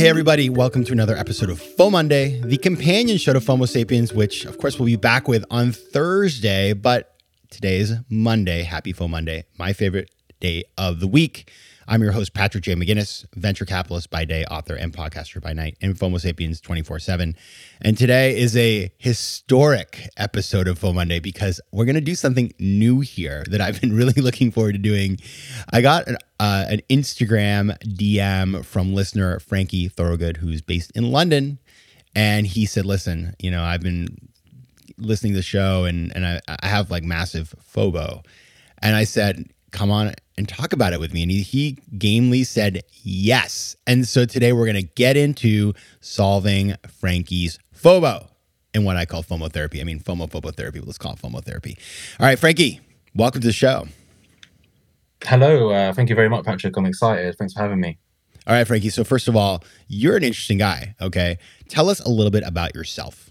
Hey, 0.00 0.08
everybody, 0.08 0.48
welcome 0.48 0.82
to 0.84 0.92
another 0.92 1.14
episode 1.14 1.50
of 1.50 1.60
FOMO 1.60 1.92
Monday, 1.92 2.40
the 2.40 2.56
companion 2.56 3.18
show 3.18 3.34
to 3.34 3.38
FOMO 3.38 3.68
Sapiens, 3.68 4.14
which, 4.14 4.46
of 4.46 4.56
course, 4.56 4.78
we'll 4.78 4.86
be 4.86 4.96
back 4.96 5.28
with 5.28 5.44
on 5.50 5.72
Thursday, 5.72 6.72
but 6.72 7.20
today 7.50 7.80
is 7.80 7.92
Monday. 8.08 8.62
Happy 8.62 8.94
FOMO 8.94 9.10
Monday, 9.10 9.44
my 9.58 9.74
favorite 9.74 10.10
day 10.40 10.64
of 10.78 11.00
the 11.00 11.06
week. 11.06 11.52
I'm 11.92 12.04
your 12.04 12.12
host, 12.12 12.34
Patrick 12.34 12.62
J. 12.62 12.76
McGinnis, 12.76 13.26
venture 13.34 13.64
capitalist 13.64 14.10
by 14.10 14.24
day, 14.24 14.44
author, 14.44 14.76
and 14.76 14.92
podcaster 14.92 15.42
by 15.42 15.52
night, 15.52 15.76
and 15.82 15.96
FOMO 15.96 16.20
Sapiens 16.20 16.60
24 16.60 17.00
7. 17.00 17.34
And 17.82 17.98
today 17.98 18.38
is 18.38 18.56
a 18.56 18.92
historic 18.96 20.08
episode 20.16 20.68
of 20.68 20.78
FOMO 20.78 20.94
Monday 20.94 21.18
because 21.18 21.60
we're 21.72 21.86
going 21.86 21.96
to 21.96 22.00
do 22.00 22.14
something 22.14 22.52
new 22.60 23.00
here 23.00 23.42
that 23.50 23.60
I've 23.60 23.80
been 23.80 23.92
really 23.96 24.22
looking 24.22 24.52
forward 24.52 24.74
to 24.74 24.78
doing. 24.78 25.18
I 25.72 25.80
got 25.80 26.06
an, 26.06 26.16
uh, 26.38 26.66
an 26.68 26.80
Instagram 26.88 27.76
DM 27.82 28.64
from 28.64 28.94
listener 28.94 29.40
Frankie 29.40 29.88
Thorogood, 29.88 30.36
who's 30.36 30.62
based 30.62 30.92
in 30.96 31.10
London. 31.10 31.58
And 32.14 32.46
he 32.46 32.66
said, 32.66 32.86
Listen, 32.86 33.34
you 33.40 33.50
know, 33.50 33.64
I've 33.64 33.82
been 33.82 34.28
listening 34.96 35.32
to 35.32 35.38
the 35.38 35.42
show 35.42 35.86
and, 35.86 36.14
and 36.14 36.24
I, 36.24 36.40
I 36.46 36.68
have 36.68 36.88
like 36.88 37.02
massive 37.02 37.52
FOBO. 37.74 38.24
And 38.80 38.94
I 38.94 39.02
said, 39.02 39.50
come 39.70 39.90
on 39.90 40.12
and 40.36 40.48
talk 40.48 40.72
about 40.72 40.92
it 40.92 41.00
with 41.00 41.12
me. 41.12 41.22
And 41.22 41.30
he, 41.30 41.42
he 41.42 41.78
gamely 41.98 42.44
said 42.44 42.82
yes. 43.02 43.76
And 43.86 44.06
so 44.06 44.24
today 44.24 44.52
we're 44.52 44.66
going 44.66 44.76
to 44.76 44.90
get 44.94 45.16
into 45.16 45.74
solving 46.00 46.74
Frankie's 46.88 47.58
FOBO 47.74 48.28
and 48.74 48.84
what 48.84 48.96
I 48.96 49.04
call 49.04 49.22
FOMO 49.22 49.52
therapy. 49.52 49.80
I 49.80 49.84
mean, 49.84 50.00
FOMO, 50.00 50.30
FOBO 50.30 50.54
therapy. 50.54 50.80
Let's 50.80 50.98
call 50.98 51.12
it 51.14 51.18
FOMO 51.18 51.44
therapy. 51.44 51.76
All 52.18 52.26
right, 52.26 52.38
Frankie, 52.38 52.80
welcome 53.14 53.40
to 53.40 53.48
the 53.48 53.52
show. 53.52 53.88
Hello, 55.24 55.70
uh, 55.70 55.92
thank 55.92 56.08
you 56.08 56.14
very 56.14 56.28
much, 56.30 56.44
Patrick. 56.44 56.76
I'm 56.76 56.86
excited. 56.86 57.36
Thanks 57.36 57.52
for 57.52 57.60
having 57.60 57.80
me. 57.80 57.98
All 58.46 58.54
right, 58.54 58.66
Frankie. 58.66 58.88
So, 58.88 59.04
first 59.04 59.28
of 59.28 59.36
all, 59.36 59.62
you're 59.86 60.16
an 60.16 60.24
interesting 60.24 60.58
guy. 60.58 60.94
Okay. 61.00 61.38
Tell 61.68 61.90
us 61.90 62.00
a 62.00 62.08
little 62.08 62.30
bit 62.30 62.42
about 62.46 62.74
yourself. 62.74 63.30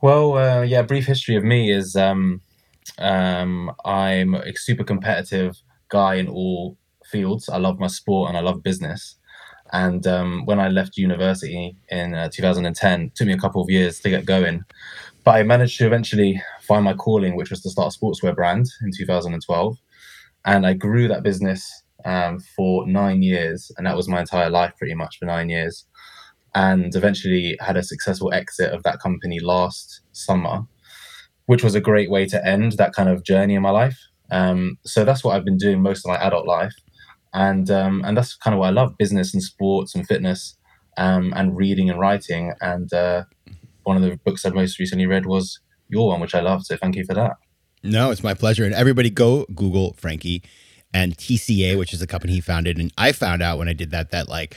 Well, 0.00 0.38
uh, 0.38 0.62
yeah, 0.62 0.82
brief 0.82 1.06
history 1.06 1.36
of 1.36 1.44
me 1.44 1.70
is 1.70 1.94
um, 1.96 2.40
um, 2.98 3.72
I'm 3.84 4.34
a 4.34 4.54
super 4.54 4.84
competitive 4.84 5.60
guy 5.88 6.14
in 6.14 6.28
all 6.28 6.76
fields. 7.04 7.48
I 7.48 7.58
love 7.58 7.78
my 7.78 7.86
sport 7.86 8.28
and 8.28 8.38
I 8.38 8.40
love 8.40 8.62
business. 8.62 9.16
And 9.72 10.06
um, 10.06 10.44
when 10.44 10.60
I 10.60 10.68
left 10.68 10.96
university 10.96 11.76
in 11.88 12.14
uh, 12.14 12.28
2010, 12.28 13.02
it 13.02 13.14
took 13.14 13.26
me 13.26 13.32
a 13.32 13.38
couple 13.38 13.62
of 13.62 13.70
years 13.70 14.00
to 14.00 14.10
get 14.10 14.24
going. 14.24 14.64
But 15.24 15.36
I 15.36 15.42
managed 15.42 15.78
to 15.78 15.86
eventually 15.86 16.40
find 16.60 16.84
my 16.84 16.94
calling, 16.94 17.34
which 17.34 17.50
was 17.50 17.62
to 17.62 17.70
start 17.70 17.94
a 17.94 17.98
sportswear 17.98 18.34
brand 18.34 18.66
in 18.82 18.90
2012. 18.96 19.76
And 20.44 20.66
I 20.66 20.74
grew 20.74 21.08
that 21.08 21.22
business 21.22 21.82
um, 22.04 22.38
for 22.54 22.86
nine 22.86 23.22
years. 23.22 23.72
And 23.76 23.86
that 23.86 23.96
was 23.96 24.08
my 24.08 24.20
entire 24.20 24.50
life, 24.50 24.74
pretty 24.78 24.94
much, 24.94 25.18
for 25.18 25.24
nine 25.24 25.48
years. 25.48 25.86
And 26.54 26.94
eventually 26.94 27.56
had 27.60 27.76
a 27.76 27.82
successful 27.82 28.32
exit 28.32 28.72
of 28.72 28.82
that 28.84 29.00
company 29.00 29.40
last 29.40 30.02
summer 30.12 30.66
which 31.46 31.62
was 31.62 31.74
a 31.74 31.80
great 31.80 32.10
way 32.10 32.26
to 32.26 32.46
end 32.46 32.72
that 32.72 32.92
kind 32.92 33.08
of 33.08 33.24
journey 33.24 33.54
in 33.54 33.62
my 33.62 33.70
life. 33.70 33.98
Um, 34.30 34.78
so 34.84 35.04
that's 35.04 35.22
what 35.22 35.36
I've 35.36 35.44
been 35.44 35.58
doing 35.58 35.82
most 35.82 36.04
of 36.04 36.08
my 36.08 36.16
adult 36.16 36.46
life, 36.46 36.74
and 37.32 37.70
um, 37.70 38.02
and 38.04 38.16
that's 38.16 38.36
kind 38.36 38.54
of 38.54 38.60
what 38.60 38.68
I 38.68 38.70
love: 38.70 38.96
business 38.98 39.34
and 39.34 39.42
sports 39.42 39.94
and 39.94 40.06
fitness, 40.06 40.56
um, 40.96 41.32
and 41.36 41.56
reading 41.56 41.90
and 41.90 42.00
writing. 42.00 42.52
And 42.60 42.92
uh, 42.92 43.24
one 43.84 43.96
of 43.96 44.02
the 44.02 44.18
books 44.24 44.44
I've 44.44 44.54
most 44.54 44.78
recently 44.78 45.06
read 45.06 45.26
was 45.26 45.60
your 45.88 46.08
one, 46.08 46.20
which 46.20 46.34
I 46.34 46.40
love. 46.40 46.64
So 46.64 46.76
thank 46.76 46.96
you 46.96 47.04
for 47.04 47.14
that. 47.14 47.32
No, 47.82 48.10
it's 48.10 48.22
my 48.22 48.32
pleasure. 48.32 48.64
And 48.64 48.74
everybody 48.74 49.10
go 49.10 49.44
Google 49.54 49.92
Frankie 49.94 50.42
and 50.94 51.18
TCA, 51.18 51.76
which 51.76 51.92
is 51.92 52.00
a 52.00 52.06
company 52.06 52.34
he 52.34 52.40
founded. 52.40 52.78
And 52.78 52.92
I 52.96 53.10
found 53.10 53.42
out 53.42 53.58
when 53.58 53.68
I 53.68 53.72
did 53.72 53.90
that 53.90 54.12
that 54.12 54.28
like 54.28 54.56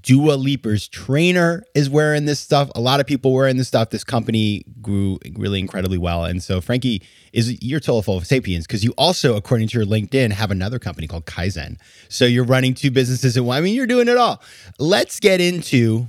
Dua 0.00 0.32
Lipa's 0.32 0.88
trainer 0.88 1.62
is 1.74 1.90
wearing 1.90 2.24
this 2.24 2.40
stuff. 2.40 2.70
A 2.74 2.80
lot 2.80 3.00
of 3.00 3.06
people 3.06 3.34
wearing 3.34 3.58
this 3.58 3.68
stuff. 3.68 3.90
This 3.90 4.02
company 4.02 4.64
grew 4.80 5.18
really 5.34 5.60
incredibly 5.60 5.98
well. 5.98 6.24
And 6.24 6.42
so 6.42 6.62
Frankie 6.62 7.02
is 7.34 7.62
you're 7.62 7.80
full 7.80 8.16
of 8.16 8.26
sapiens 8.26 8.66
because 8.66 8.82
you 8.82 8.94
also, 8.96 9.36
according 9.36 9.68
to 9.68 9.78
your 9.78 9.86
LinkedIn, 9.86 10.32
have 10.32 10.50
another 10.50 10.78
company 10.78 11.06
called 11.06 11.26
Kaizen. 11.26 11.76
So 12.08 12.24
you're 12.24 12.44
running 12.44 12.72
two 12.72 12.90
businesses 12.90 13.38
one. 13.38 13.58
I 13.58 13.60
mean, 13.60 13.74
you're 13.74 13.86
doing 13.86 14.08
it 14.08 14.16
all. 14.16 14.42
Let's 14.78 15.20
get 15.20 15.40
into 15.42 16.08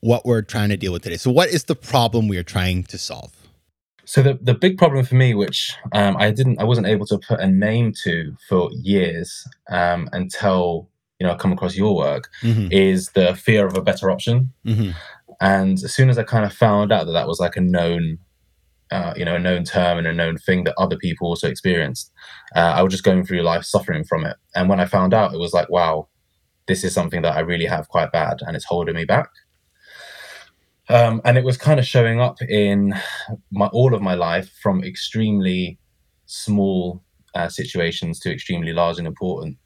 what 0.00 0.24
we're 0.24 0.42
trying 0.42 0.68
to 0.68 0.76
deal 0.76 0.92
with 0.92 1.02
today. 1.02 1.16
So 1.16 1.32
what 1.32 1.48
is 1.48 1.64
the 1.64 1.74
problem 1.74 2.28
we 2.28 2.38
are 2.38 2.44
trying 2.44 2.84
to 2.84 2.98
solve? 2.98 3.32
So 4.06 4.22
the, 4.22 4.38
the 4.40 4.54
big 4.54 4.78
problem 4.78 5.04
for 5.04 5.16
me, 5.16 5.34
which 5.34 5.74
um, 5.92 6.16
I 6.16 6.30
didn't, 6.30 6.60
I 6.60 6.64
wasn't 6.64 6.86
able 6.86 7.06
to 7.06 7.18
put 7.18 7.40
a 7.40 7.46
name 7.46 7.92
to 8.04 8.36
for 8.48 8.70
years 8.72 9.44
um, 9.70 10.08
until 10.12 10.88
you 11.18 11.26
know 11.26 11.32
I 11.32 11.36
come 11.36 11.52
across 11.52 11.74
your 11.76 11.94
work, 11.96 12.28
Mhm. 12.42 12.68
is 12.72 13.10
the 13.10 13.34
fear 13.34 13.66
of 13.66 13.76
a 13.76 13.82
better 13.82 14.10
option. 14.10 14.52
Mhm. 14.64 14.94
And 15.40 15.74
as 15.82 15.92
soon 15.94 16.08
as 16.08 16.18
I 16.18 16.22
kind 16.22 16.44
of 16.44 16.52
found 16.52 16.92
out 16.92 17.06
that 17.06 17.12
that 17.12 17.26
was 17.28 17.40
like 17.40 17.56
a 17.56 17.60
known, 17.60 18.18
uh, 18.90 19.12
you 19.16 19.24
know, 19.24 19.34
a 19.34 19.38
known 19.40 19.64
term 19.64 19.98
and 19.98 20.06
a 20.06 20.12
known 20.12 20.36
thing 20.38 20.64
that 20.64 20.74
other 20.78 20.96
people 20.96 21.26
also 21.28 21.48
experienced, 21.48 22.12
uh, 22.54 22.72
I 22.76 22.82
was 22.82 22.92
just 22.92 23.04
going 23.04 23.24
through 23.26 23.42
life 23.42 23.64
suffering 23.64 24.04
from 24.04 24.24
it. 24.24 24.36
And 24.54 24.68
when 24.68 24.78
I 24.80 24.86
found 24.86 25.12
out, 25.14 25.34
it 25.34 25.40
was 25.40 25.52
like, 25.52 25.68
wow, 25.68 26.08
this 26.68 26.84
is 26.84 26.94
something 26.94 27.22
that 27.22 27.34
I 27.36 27.40
really 27.40 27.66
have 27.66 27.88
quite 27.88 28.12
bad, 28.12 28.38
and 28.46 28.54
it's 28.56 28.64
holding 28.64 28.94
me 28.94 29.04
back. 29.04 29.28
Um, 30.88 31.20
and 31.24 31.36
it 31.36 31.44
was 31.44 31.56
kind 31.56 31.80
of 31.80 31.86
showing 31.86 32.20
up 32.20 32.40
in 32.42 32.94
my 33.50 33.66
all 33.68 33.94
of 33.94 34.02
my 34.02 34.14
life 34.14 34.50
from 34.62 34.84
extremely 34.84 35.78
small 36.26 37.02
uh, 37.34 37.48
situations 37.48 38.20
to 38.20 38.32
extremely 38.32 38.72
large 38.72 38.98
and 38.98 39.06
important 39.06 39.56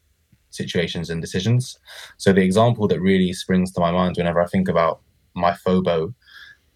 situations 0.50 1.10
and 1.10 1.20
decisions. 1.20 1.78
So 2.16 2.32
the 2.32 2.42
example 2.42 2.88
that 2.88 3.00
really 3.00 3.32
springs 3.32 3.72
to 3.72 3.80
my 3.80 3.92
mind 3.92 4.16
whenever 4.16 4.40
I 4.40 4.46
think 4.46 4.68
about 4.68 5.00
my 5.34 5.52
FOBO 5.52 6.14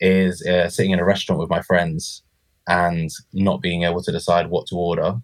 is 0.00 0.46
uh, 0.46 0.68
sitting 0.68 0.92
in 0.92 1.00
a 1.00 1.04
restaurant 1.04 1.40
with 1.40 1.50
my 1.50 1.62
friends 1.62 2.22
and 2.66 3.10
not 3.32 3.62
being 3.62 3.82
able 3.82 4.02
to 4.02 4.12
decide 4.12 4.50
what 4.50 4.66
to 4.68 4.76
order. 4.76 5.16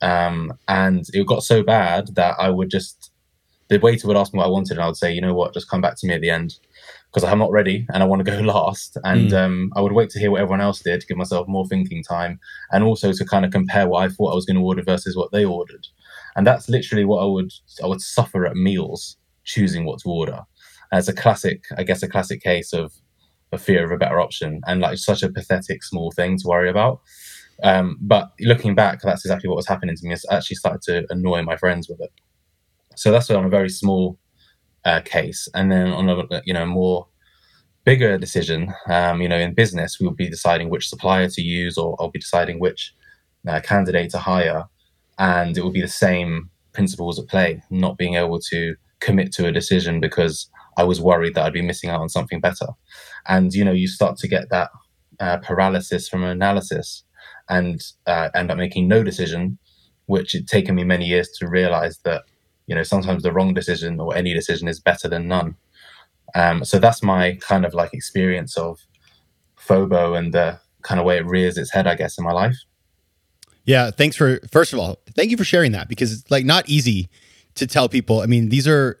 Um, 0.00 0.54
and 0.68 1.04
it 1.12 1.26
got 1.26 1.42
so 1.42 1.62
bad 1.62 2.14
that 2.14 2.36
I 2.38 2.50
would 2.50 2.70
just 2.70 3.10
the 3.68 3.78
waiter 3.78 4.08
would 4.08 4.16
ask 4.16 4.32
me 4.32 4.38
what 4.38 4.46
I 4.46 4.50
wanted, 4.50 4.72
and 4.72 4.80
I 4.80 4.86
would 4.86 4.96
say, 4.96 5.12
you 5.12 5.20
know 5.20 5.34
what, 5.34 5.52
just 5.52 5.68
come 5.68 5.82
back 5.82 5.96
to 5.98 6.06
me 6.06 6.14
at 6.14 6.22
the 6.22 6.30
end 6.30 6.58
because 7.18 7.32
I'm 7.32 7.38
not 7.40 7.50
ready 7.50 7.84
and 7.92 8.00
I 8.00 8.06
want 8.06 8.24
to 8.24 8.30
go 8.30 8.38
last. 8.40 8.96
And 9.02 9.32
um, 9.32 9.72
I 9.74 9.80
would 9.80 9.92
wait 9.92 10.10
to 10.10 10.20
hear 10.20 10.30
what 10.30 10.40
everyone 10.40 10.60
else 10.60 10.80
did 10.80 11.00
to 11.00 11.06
give 11.06 11.16
myself 11.16 11.48
more 11.48 11.66
thinking 11.66 12.02
time 12.04 12.38
and 12.70 12.84
also 12.84 13.12
to 13.12 13.24
kind 13.24 13.44
of 13.44 13.50
compare 13.50 13.88
what 13.88 14.04
I 14.04 14.08
thought 14.08 14.32
I 14.32 14.36
was 14.36 14.46
going 14.46 14.56
to 14.56 14.62
order 14.62 14.82
versus 14.82 15.16
what 15.16 15.32
they 15.32 15.44
ordered. 15.44 15.86
And 16.36 16.46
that's 16.46 16.68
literally 16.68 17.04
what 17.04 17.22
I 17.22 17.26
would 17.26 17.50
I 17.82 17.86
would 17.88 18.00
suffer 18.00 18.46
at 18.46 18.54
meals 18.54 19.16
choosing 19.44 19.84
what 19.84 19.98
to 20.00 20.08
order. 20.08 20.40
And 20.92 20.98
it's 21.00 21.08
a 21.08 21.12
classic, 21.12 21.64
I 21.76 21.82
guess, 21.82 22.02
a 22.04 22.08
classic 22.08 22.40
case 22.40 22.72
of 22.72 22.92
a 23.50 23.58
fear 23.58 23.84
of 23.84 23.90
a 23.90 23.96
better 23.96 24.20
option 24.20 24.60
and 24.66 24.80
like 24.80 24.98
such 24.98 25.24
a 25.24 25.32
pathetic 25.32 25.82
small 25.82 26.12
thing 26.12 26.38
to 26.38 26.46
worry 26.46 26.70
about. 26.70 27.00
Um, 27.64 27.98
but 28.00 28.30
looking 28.40 28.76
back, 28.76 29.00
that's 29.02 29.24
exactly 29.24 29.48
what 29.48 29.56
was 29.56 29.66
happening 29.66 29.96
to 29.96 30.06
me. 30.06 30.14
I 30.30 30.36
actually 30.36 30.56
started 30.56 30.82
to 30.82 31.06
annoy 31.10 31.42
my 31.42 31.56
friends 31.56 31.88
with 31.88 32.00
it. 32.00 32.12
So 32.94 33.10
that's 33.10 33.30
on 33.30 33.44
a 33.44 33.48
very 33.48 33.68
small 33.68 34.18
uh, 34.88 35.00
case, 35.02 35.48
and 35.54 35.70
then 35.70 35.88
on 35.88 36.08
a 36.08 36.42
you 36.44 36.54
know 36.54 36.66
more 36.66 37.06
bigger 37.84 38.18
decision, 38.18 38.72
um, 38.86 39.20
you 39.20 39.28
know, 39.28 39.38
in 39.38 39.54
business, 39.54 39.98
we'll 40.00 40.10
be 40.10 40.28
deciding 40.28 40.70
which 40.70 40.88
supplier 40.88 41.28
to 41.28 41.42
use, 41.42 41.76
or 41.78 41.96
I'll 41.98 42.10
be 42.10 42.18
deciding 42.18 42.58
which 42.58 42.94
uh, 43.46 43.60
candidate 43.60 44.10
to 44.10 44.18
hire, 44.18 44.64
and 45.18 45.56
it 45.56 45.62
will 45.62 45.78
be 45.80 45.82
the 45.82 45.88
same 46.06 46.50
principles 46.72 47.18
at 47.18 47.28
play. 47.28 47.62
Not 47.70 47.98
being 47.98 48.14
able 48.14 48.40
to 48.50 48.76
commit 49.00 49.32
to 49.32 49.46
a 49.46 49.52
decision 49.52 50.00
because 50.00 50.50
I 50.76 50.84
was 50.84 51.00
worried 51.00 51.34
that 51.34 51.44
I'd 51.44 51.52
be 51.52 51.70
missing 51.70 51.90
out 51.90 52.00
on 52.00 52.08
something 52.08 52.40
better, 52.40 52.68
and 53.26 53.52
you 53.52 53.64
know, 53.64 53.72
you 53.72 53.88
start 53.88 54.16
to 54.18 54.28
get 54.28 54.48
that 54.50 54.70
uh, 55.20 55.36
paralysis 55.38 56.08
from 56.08 56.24
analysis, 56.24 57.04
and 57.50 57.82
uh, 58.06 58.30
end 58.34 58.50
up 58.50 58.56
making 58.56 58.88
no 58.88 59.02
decision, 59.02 59.58
which 60.06 60.32
had 60.32 60.46
taken 60.46 60.74
me 60.74 60.84
many 60.84 61.04
years 61.04 61.28
to 61.38 61.46
realize 61.46 61.98
that 62.04 62.22
you 62.68 62.74
know 62.76 62.84
sometimes 62.84 63.24
the 63.24 63.32
wrong 63.32 63.52
decision 63.52 63.98
or 63.98 64.16
any 64.16 64.32
decision 64.32 64.68
is 64.68 64.78
better 64.78 65.08
than 65.08 65.26
none 65.26 65.56
um, 66.34 66.64
so 66.64 66.78
that's 66.78 67.02
my 67.02 67.34
kind 67.40 67.64
of 67.64 67.74
like 67.74 67.92
experience 67.92 68.56
of 68.56 68.78
FOBO 69.58 70.16
and 70.16 70.32
the 70.32 70.60
kind 70.82 71.00
of 71.00 71.06
way 71.06 71.16
it 71.16 71.26
rears 71.26 71.58
its 71.58 71.72
head 71.72 71.86
i 71.88 71.96
guess 71.96 72.16
in 72.18 72.24
my 72.24 72.32
life 72.32 72.56
Yeah, 73.64 73.90
thanks 73.90 74.16
for 74.16 74.40
first 74.50 74.72
of 74.72 74.78
all, 74.78 74.96
thank 75.14 75.30
you 75.30 75.36
for 75.36 75.44
sharing 75.44 75.72
that 75.72 75.88
because 75.88 76.10
it's 76.12 76.30
like 76.30 76.46
not 76.46 76.66
easy 76.68 77.10
to 77.56 77.66
tell 77.66 77.86
people. 77.88 78.22
I 78.22 78.26
mean, 78.26 78.48
these 78.48 78.66
are 78.66 78.98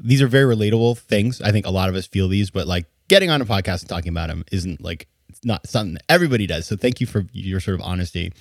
these 0.00 0.20
are 0.20 0.26
very 0.26 0.52
relatable 0.52 0.98
things. 0.98 1.40
I 1.40 1.52
think 1.52 1.64
a 1.64 1.70
lot 1.70 1.88
of 1.88 1.94
us 1.94 2.06
feel 2.08 2.26
these, 2.26 2.50
but 2.50 2.66
like 2.66 2.86
getting 3.06 3.30
on 3.30 3.40
a 3.40 3.44
podcast 3.44 3.82
and 3.82 3.88
talking 3.88 4.08
about 4.08 4.28
them 4.28 4.44
isn't 4.50 4.82
like 4.82 5.06
it's 5.28 5.44
not 5.44 5.64
something 5.68 5.96
everybody 6.08 6.46
does. 6.48 6.66
So 6.66 6.76
thank 6.76 7.00
you 7.00 7.06
for 7.06 7.24
your 7.32 7.60
sort 7.60 7.78
of 7.78 7.86
honesty. 7.86 8.32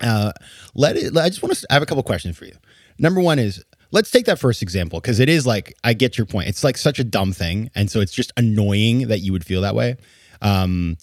Uh, 0.00 0.30
let 0.74 0.96
it. 0.96 1.16
I 1.16 1.28
just 1.28 1.42
want 1.42 1.56
to 1.56 1.66
have 1.70 1.82
a 1.82 1.86
couple 1.86 2.02
questions 2.04 2.38
for 2.38 2.44
you. 2.44 2.56
Number 2.96 3.20
one 3.20 3.40
is 3.40 3.64
let's 3.94 4.10
take 4.10 4.26
that 4.26 4.38
first 4.38 4.60
example 4.60 5.00
because 5.00 5.20
it 5.20 5.28
is 5.30 5.46
like 5.46 5.74
I 5.84 5.94
get 5.94 6.18
your 6.18 6.26
point. 6.26 6.48
It's 6.48 6.62
like 6.62 6.76
such 6.76 6.98
a 6.98 7.04
dumb 7.04 7.32
thing, 7.32 7.70
and 7.74 7.90
so 7.90 8.00
it's 8.00 8.12
just 8.12 8.32
annoying 8.36 9.08
that 9.08 9.20
you 9.20 9.32
would 9.32 9.46
feel 9.46 9.62
that 9.62 9.74
way. 9.74 9.96
Um, 10.42 10.98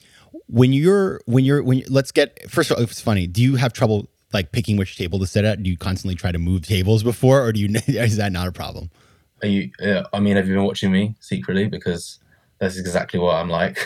when 0.48 0.74
you're 0.74 1.22
when 1.26 1.46
you're 1.46 1.64
when 1.64 1.80
you, 1.80 1.86
let's 1.90 2.12
get 2.12 2.52
first 2.52 2.70
of 2.70 2.78
all, 2.78 2.84
it's 2.84 3.02
funny. 3.02 3.26
Do 3.26 3.42
you 3.42 3.56
have 3.56 3.74
trouble 3.74 4.10
like 4.34 4.52
picking 4.52 4.78
which 4.78 4.98
table 4.98 5.18
to 5.20 5.26
sit 5.26 5.46
at? 5.46 5.64
Do 5.64 5.70
you 5.70 5.78
constantly 5.78 6.16
try 6.16 6.32
to 6.32 6.38
move 6.38 6.68
tables 6.68 7.02
before, 7.02 7.42
or 7.42 7.52
do 7.52 7.60
you 7.62 7.70
is 7.88 8.18
that 8.18 8.32
not 8.32 8.48
a 8.48 8.52
problem? 8.52 8.92
Are 9.42 9.48
you? 9.48 9.72
Uh, 9.82 10.04
I 10.14 10.20
mean, 10.20 10.36
have 10.36 10.48
you 10.48 10.54
been 10.54 10.66
watching 10.66 10.92
me 10.92 11.16
secretly? 11.22 11.68
Because 11.68 12.20
that's 12.62 12.78
exactly 12.78 13.20
what 13.20 13.34
I'm 13.34 13.50
like. 13.50 13.80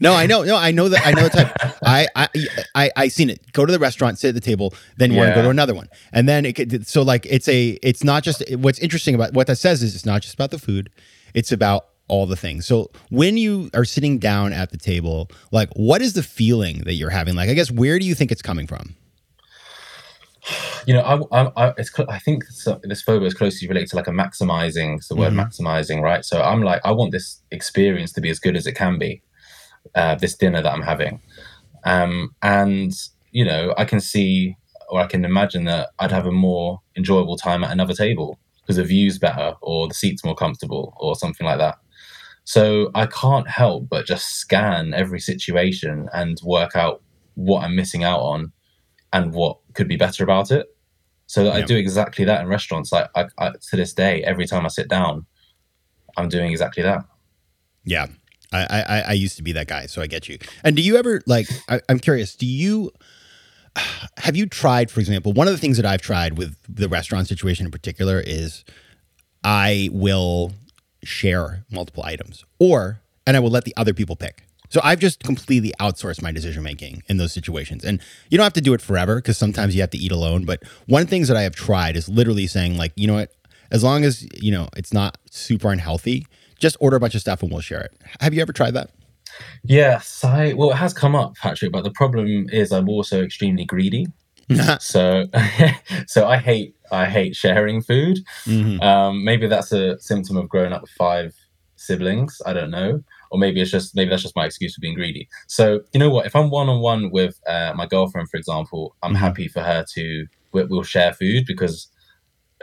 no, 0.00 0.14
I 0.14 0.26
know. 0.26 0.44
No, 0.44 0.56
I 0.56 0.70
know 0.70 0.88
that. 0.88 1.04
I 1.04 1.10
know 1.10 1.24
the 1.24 1.30
type. 1.30 1.76
I, 1.84 2.06
I, 2.14 2.28
I, 2.76 2.90
I 2.96 3.08
seen 3.08 3.28
it. 3.28 3.52
Go 3.52 3.66
to 3.66 3.72
the 3.72 3.80
restaurant, 3.80 4.20
sit 4.20 4.28
at 4.28 4.34
the 4.36 4.40
table, 4.40 4.72
then 4.98 5.10
you 5.10 5.16
yeah. 5.16 5.22
want 5.22 5.30
to 5.32 5.34
go 5.34 5.42
to 5.42 5.50
another 5.50 5.74
one, 5.74 5.88
and 6.12 6.28
then 6.28 6.46
it. 6.46 6.86
So 6.86 7.02
like, 7.02 7.26
it's 7.28 7.48
a. 7.48 7.70
It's 7.82 8.04
not 8.04 8.22
just. 8.22 8.48
What's 8.56 8.78
interesting 8.78 9.16
about 9.16 9.34
what 9.34 9.48
that 9.48 9.56
says 9.56 9.82
is 9.82 9.96
it's 9.96 10.06
not 10.06 10.22
just 10.22 10.34
about 10.34 10.52
the 10.52 10.60
food. 10.60 10.90
It's 11.34 11.50
about 11.50 11.86
all 12.06 12.26
the 12.26 12.36
things. 12.36 12.66
So 12.66 12.92
when 13.10 13.36
you 13.36 13.68
are 13.74 13.84
sitting 13.84 14.18
down 14.20 14.52
at 14.52 14.70
the 14.70 14.78
table, 14.78 15.28
like, 15.50 15.70
what 15.74 16.00
is 16.00 16.12
the 16.12 16.22
feeling 16.22 16.84
that 16.84 16.94
you're 16.94 17.10
having? 17.10 17.34
Like, 17.34 17.48
I 17.48 17.54
guess 17.54 17.72
where 17.72 17.98
do 17.98 18.06
you 18.06 18.14
think 18.14 18.30
it's 18.30 18.42
coming 18.42 18.68
from? 18.68 18.94
You 20.86 20.94
know, 20.94 21.00
I, 21.00 21.42
I, 21.42 21.52
I, 21.56 21.74
it's, 21.78 21.98
I 21.98 22.18
think 22.18 22.44
this 22.82 23.02
phobia 23.02 23.26
is 23.26 23.34
closely 23.34 23.68
related 23.68 23.90
to 23.90 23.96
like 23.96 24.08
a 24.08 24.12
maximizing. 24.12 24.96
It's 24.96 25.08
the 25.08 25.16
word 25.16 25.32
mm-hmm. 25.32 25.40
maximizing, 25.40 26.02
right? 26.02 26.24
So 26.24 26.42
I'm 26.42 26.62
like, 26.62 26.80
I 26.84 26.92
want 26.92 27.12
this 27.12 27.42
experience 27.50 28.12
to 28.12 28.20
be 28.20 28.30
as 28.30 28.38
good 28.38 28.56
as 28.56 28.66
it 28.66 28.74
can 28.74 28.98
be. 28.98 29.22
Uh, 29.94 30.14
this 30.14 30.34
dinner 30.34 30.62
that 30.62 30.72
I'm 30.72 30.82
having, 30.82 31.20
um, 31.84 32.34
and 32.42 32.92
you 33.32 33.44
know, 33.44 33.74
I 33.76 33.84
can 33.84 34.00
see 34.00 34.56
or 34.88 35.00
I 35.00 35.06
can 35.06 35.24
imagine 35.24 35.64
that 35.64 35.90
I'd 35.98 36.10
have 36.10 36.26
a 36.26 36.32
more 36.32 36.80
enjoyable 36.96 37.36
time 37.36 37.64
at 37.64 37.70
another 37.70 37.94
table 37.94 38.38
because 38.60 38.76
the 38.76 38.84
view's 38.84 39.18
better 39.18 39.54
or 39.60 39.88
the 39.88 39.94
seat's 39.94 40.24
more 40.24 40.34
comfortable 40.34 40.94
or 40.98 41.14
something 41.16 41.46
like 41.46 41.58
that. 41.58 41.76
So 42.44 42.90
I 42.94 43.06
can't 43.06 43.48
help 43.48 43.88
but 43.88 44.06
just 44.06 44.36
scan 44.36 44.94
every 44.94 45.20
situation 45.20 46.08
and 46.12 46.38
work 46.44 46.76
out 46.76 47.02
what 47.34 47.64
I'm 47.64 47.76
missing 47.76 48.04
out 48.04 48.20
on 48.20 48.52
and 49.14 49.32
what 49.32 49.58
could 49.72 49.88
be 49.88 49.96
better 49.96 50.24
about 50.24 50.50
it. 50.50 50.66
So 51.26 51.50
I 51.50 51.62
do 51.62 51.76
exactly 51.76 52.26
that 52.26 52.42
in 52.42 52.48
restaurants. 52.48 52.92
Like 52.92 53.08
I, 53.14 53.26
I, 53.38 53.52
to 53.52 53.76
this 53.76 53.94
day, 53.94 54.22
every 54.24 54.46
time 54.46 54.66
I 54.66 54.68
sit 54.68 54.88
down, 54.88 55.24
I'm 56.18 56.28
doing 56.28 56.50
exactly 56.50 56.82
that. 56.82 57.06
Yeah, 57.84 58.08
I, 58.52 58.84
I, 58.86 59.00
I 59.08 59.12
used 59.12 59.36
to 59.38 59.42
be 59.42 59.52
that 59.52 59.66
guy, 59.66 59.86
so 59.86 60.02
I 60.02 60.06
get 60.06 60.28
you. 60.28 60.38
And 60.62 60.76
do 60.76 60.82
you 60.82 60.96
ever 60.96 61.22
like? 61.26 61.48
I, 61.68 61.80
I'm 61.88 61.98
curious. 61.98 62.36
Do 62.36 62.44
you 62.44 62.90
have 64.18 64.36
you 64.36 64.46
tried, 64.46 64.90
for 64.90 65.00
example, 65.00 65.32
one 65.32 65.48
of 65.48 65.54
the 65.54 65.58
things 65.58 65.76
that 65.78 65.86
I've 65.86 66.02
tried 66.02 66.36
with 66.36 66.56
the 66.68 66.88
restaurant 66.88 67.26
situation 67.26 67.64
in 67.64 67.72
particular 67.72 68.20
is 68.20 68.64
I 69.42 69.88
will 69.92 70.52
share 71.04 71.64
multiple 71.70 72.02
items, 72.02 72.44
or 72.58 73.00
and 73.26 73.36
I 73.36 73.40
will 73.40 73.50
let 73.50 73.64
the 73.64 73.74
other 73.76 73.94
people 73.94 74.16
pick. 74.16 74.44
So 74.70 74.80
I've 74.82 74.98
just 74.98 75.22
completely 75.22 75.72
outsourced 75.78 76.22
my 76.22 76.32
decision 76.32 76.62
making 76.62 77.02
in 77.08 77.16
those 77.16 77.32
situations. 77.32 77.84
And 77.84 78.00
you 78.30 78.38
don't 78.38 78.44
have 78.44 78.54
to 78.54 78.60
do 78.60 78.74
it 78.74 78.80
forever 78.80 79.16
because 79.16 79.38
sometimes 79.38 79.74
you 79.74 79.80
have 79.82 79.90
to 79.90 79.98
eat 79.98 80.10
alone. 80.10 80.44
But 80.44 80.62
one 80.86 81.02
of 81.02 81.06
the 81.08 81.10
things 81.10 81.28
that 81.28 81.36
I 81.36 81.42
have 81.42 81.54
tried 81.54 81.96
is 81.96 82.08
literally 82.08 82.46
saying, 82.46 82.76
like, 82.76 82.92
you 82.96 83.06
know 83.06 83.14
what, 83.14 83.32
as 83.70 83.84
long 83.84 84.04
as, 84.04 84.26
you 84.42 84.50
know, 84.50 84.68
it's 84.76 84.92
not 84.92 85.18
super 85.30 85.70
unhealthy, 85.70 86.26
just 86.58 86.76
order 86.80 86.96
a 86.96 87.00
bunch 87.00 87.14
of 87.14 87.20
stuff 87.20 87.42
and 87.42 87.52
we'll 87.52 87.60
share 87.60 87.82
it. 87.82 87.92
Have 88.20 88.34
you 88.34 88.40
ever 88.40 88.52
tried 88.52 88.72
that? 88.72 88.90
Yes, 89.64 90.22
I 90.22 90.52
well, 90.52 90.70
it 90.70 90.76
has 90.76 90.92
come 90.92 91.16
up, 91.16 91.34
Patrick. 91.34 91.72
But 91.72 91.82
the 91.82 91.90
problem 91.90 92.46
is, 92.52 92.70
I'm 92.70 92.88
also 92.88 93.22
extremely 93.22 93.64
greedy. 93.64 94.06
so, 94.78 95.24
so 96.06 96.28
I 96.28 96.36
hate 96.36 96.76
I 96.92 97.06
hate 97.06 97.34
sharing 97.34 97.82
food. 97.82 98.18
Mm-hmm. 98.44 98.80
Um, 98.80 99.24
maybe 99.24 99.48
that's 99.48 99.72
a 99.72 99.98
symptom 99.98 100.36
of 100.36 100.48
growing 100.48 100.72
up 100.72 100.82
with 100.82 100.90
five 100.90 101.34
siblings. 101.74 102.40
I 102.46 102.52
don't 102.52 102.70
know 102.70 103.02
or 103.34 103.38
maybe 103.38 103.60
it's 103.60 103.72
just 103.72 103.96
maybe 103.96 104.10
that's 104.10 104.22
just 104.22 104.36
my 104.36 104.46
excuse 104.46 104.76
for 104.76 104.80
being 104.80 104.94
greedy. 104.94 105.28
So 105.48 105.80
you 105.92 105.98
know 105.98 106.08
what? 106.08 106.24
If 106.24 106.36
I'm 106.36 106.50
one 106.50 106.68
on 106.68 106.80
one 106.80 107.10
with 107.10 107.40
uh, 107.48 107.72
my 107.74 107.84
girlfriend, 107.84 108.30
for 108.30 108.36
example, 108.36 108.94
I'm 109.02 109.10
mm-hmm. 109.10 109.24
happy 109.24 109.48
for 109.48 109.60
her 109.60 109.84
to 109.94 110.26
we'll 110.52 110.84
share 110.84 111.12
food 111.12 111.42
because 111.44 111.88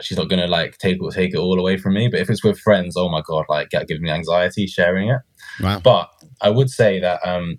she's 0.00 0.16
not 0.16 0.30
gonna 0.30 0.46
like 0.46 0.78
take 0.78 0.96
it 0.98 1.12
take 1.12 1.34
it 1.34 1.36
all 1.36 1.60
away 1.60 1.76
from 1.76 1.92
me. 1.92 2.08
But 2.08 2.20
if 2.20 2.30
it's 2.30 2.42
with 2.42 2.58
friends, 2.58 2.96
oh 2.96 3.10
my 3.10 3.20
god, 3.20 3.44
like 3.50 3.68
that 3.72 3.86
gives 3.86 4.00
me 4.00 4.08
anxiety 4.08 4.66
sharing 4.66 5.10
it. 5.10 5.20
Wow. 5.60 5.80
But 5.80 6.08
I 6.40 6.48
would 6.48 6.70
say 6.70 6.98
that 7.00 7.20
um, 7.22 7.58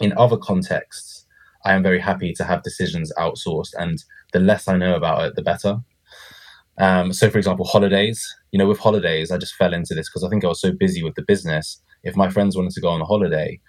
in 0.00 0.12
other 0.18 0.36
contexts, 0.36 1.24
I 1.64 1.74
am 1.74 1.84
very 1.84 2.00
happy 2.00 2.32
to 2.32 2.42
have 2.42 2.64
decisions 2.64 3.12
outsourced, 3.16 3.74
and 3.78 4.02
the 4.32 4.40
less 4.40 4.66
I 4.66 4.76
know 4.76 4.96
about 4.96 5.24
it, 5.24 5.36
the 5.36 5.42
better. 5.42 5.76
Um, 6.78 7.12
so, 7.12 7.30
for 7.30 7.38
example, 7.38 7.64
holidays. 7.64 8.26
You 8.50 8.58
know, 8.58 8.66
with 8.66 8.80
holidays, 8.80 9.30
I 9.30 9.38
just 9.38 9.54
fell 9.54 9.72
into 9.72 9.94
this 9.94 10.08
because 10.08 10.24
I 10.24 10.28
think 10.28 10.44
I 10.44 10.48
was 10.48 10.60
so 10.60 10.72
busy 10.72 11.04
with 11.04 11.14
the 11.14 11.22
business 11.22 11.80
if 12.02 12.16
my 12.16 12.30
friends 12.30 12.56
wanted 12.56 12.72
to 12.72 12.80
go 12.80 12.88
on 12.88 13.00
a 13.00 13.04
holiday, 13.04 13.60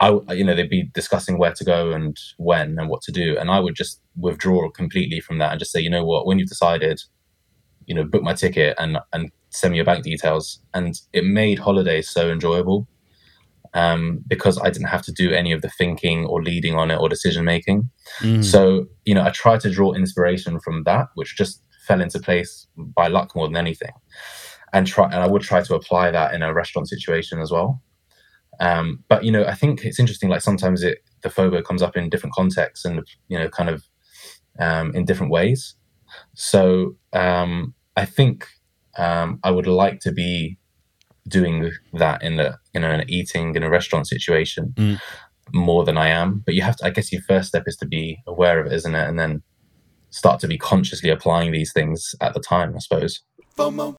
I, 0.00 0.18
you 0.32 0.44
know, 0.44 0.54
they'd 0.54 0.70
be 0.70 0.90
discussing 0.94 1.38
where 1.38 1.52
to 1.52 1.64
go 1.64 1.92
and 1.92 2.16
when 2.38 2.78
and 2.78 2.88
what 2.88 3.02
to 3.02 3.12
do, 3.12 3.36
and 3.38 3.50
I 3.50 3.60
would 3.60 3.74
just 3.74 4.00
withdraw 4.16 4.70
completely 4.70 5.20
from 5.20 5.38
that 5.38 5.50
and 5.50 5.58
just 5.58 5.72
say, 5.72 5.80
you 5.80 5.90
know 5.90 6.04
what, 6.04 6.26
when 6.26 6.38
you've 6.38 6.48
decided, 6.48 7.02
you 7.84 7.94
know, 7.94 8.04
book 8.04 8.22
my 8.22 8.32
ticket 8.32 8.76
and 8.78 8.98
and 9.12 9.30
send 9.50 9.72
me 9.72 9.76
your 9.76 9.84
bank 9.84 10.04
details, 10.04 10.60
and 10.72 10.94
it 11.12 11.24
made 11.24 11.58
holidays 11.58 12.08
so 12.08 12.30
enjoyable, 12.30 12.88
um, 13.74 14.24
because 14.26 14.58
I 14.58 14.70
didn't 14.70 14.88
have 14.88 15.02
to 15.02 15.12
do 15.12 15.32
any 15.32 15.52
of 15.52 15.60
the 15.60 15.70
thinking 15.70 16.24
or 16.24 16.42
leading 16.42 16.76
on 16.76 16.90
it 16.90 16.96
or 16.96 17.08
decision 17.10 17.44
making. 17.44 17.90
Mm. 18.20 18.42
So, 18.42 18.86
you 19.04 19.14
know, 19.14 19.24
I 19.24 19.30
tried 19.30 19.60
to 19.60 19.70
draw 19.70 19.92
inspiration 19.92 20.60
from 20.60 20.84
that, 20.84 21.08
which 21.14 21.36
just 21.36 21.62
fell 21.86 22.00
into 22.00 22.20
place 22.20 22.66
by 22.76 23.08
luck 23.08 23.36
more 23.36 23.48
than 23.48 23.56
anything 23.56 23.92
and 24.72 24.86
try 24.86 25.06
and 25.06 25.16
I 25.16 25.26
would 25.26 25.42
try 25.42 25.62
to 25.62 25.74
apply 25.74 26.10
that 26.10 26.34
in 26.34 26.42
a 26.42 26.54
restaurant 26.54 26.88
situation 26.88 27.40
as 27.40 27.50
well. 27.50 27.82
Um, 28.60 29.04
but 29.08 29.24
you 29.24 29.32
know, 29.32 29.44
I 29.44 29.54
think 29.54 29.84
it's 29.84 29.98
interesting. 29.98 30.28
Like 30.28 30.42
sometimes 30.42 30.82
it 30.82 30.98
the 31.22 31.30
phobia 31.30 31.62
comes 31.62 31.82
up 31.82 31.96
in 31.96 32.10
different 32.10 32.34
contexts 32.34 32.84
and 32.84 33.00
you 33.28 33.38
know, 33.38 33.48
kind 33.48 33.68
of 33.68 33.84
um, 34.58 34.94
in 34.94 35.04
different 35.04 35.32
ways. 35.32 35.74
So 36.34 36.96
um, 37.12 37.74
I 37.96 38.04
think 38.04 38.46
um, 38.98 39.40
I 39.42 39.50
would 39.50 39.66
like 39.66 40.00
to 40.00 40.12
be 40.12 40.58
doing 41.28 41.70
that 41.94 42.22
in 42.22 42.36
the 42.36 42.58
you 42.74 42.80
know, 42.80 42.90
an 42.90 43.04
eating 43.08 43.54
in 43.54 43.62
a 43.62 43.70
restaurant 43.70 44.06
situation 44.06 44.74
mm. 44.76 45.00
more 45.52 45.84
than 45.84 45.96
I 45.96 46.08
am. 46.08 46.42
But 46.44 46.54
you 46.54 46.62
have 46.62 46.76
to. 46.76 46.86
I 46.86 46.90
guess 46.90 47.12
your 47.12 47.22
first 47.22 47.48
step 47.48 47.64
is 47.66 47.76
to 47.76 47.86
be 47.86 48.18
aware 48.26 48.60
of 48.60 48.66
it, 48.66 48.72
isn't 48.74 48.94
it? 48.94 49.08
And 49.08 49.18
then 49.18 49.42
start 50.10 50.40
to 50.40 50.48
be 50.48 50.58
consciously 50.58 51.08
applying 51.08 51.52
these 51.52 51.72
things 51.72 52.14
at 52.20 52.34
the 52.34 52.40
time. 52.40 52.74
I 52.74 52.78
suppose. 52.78 53.20
FOMO. 53.56 53.96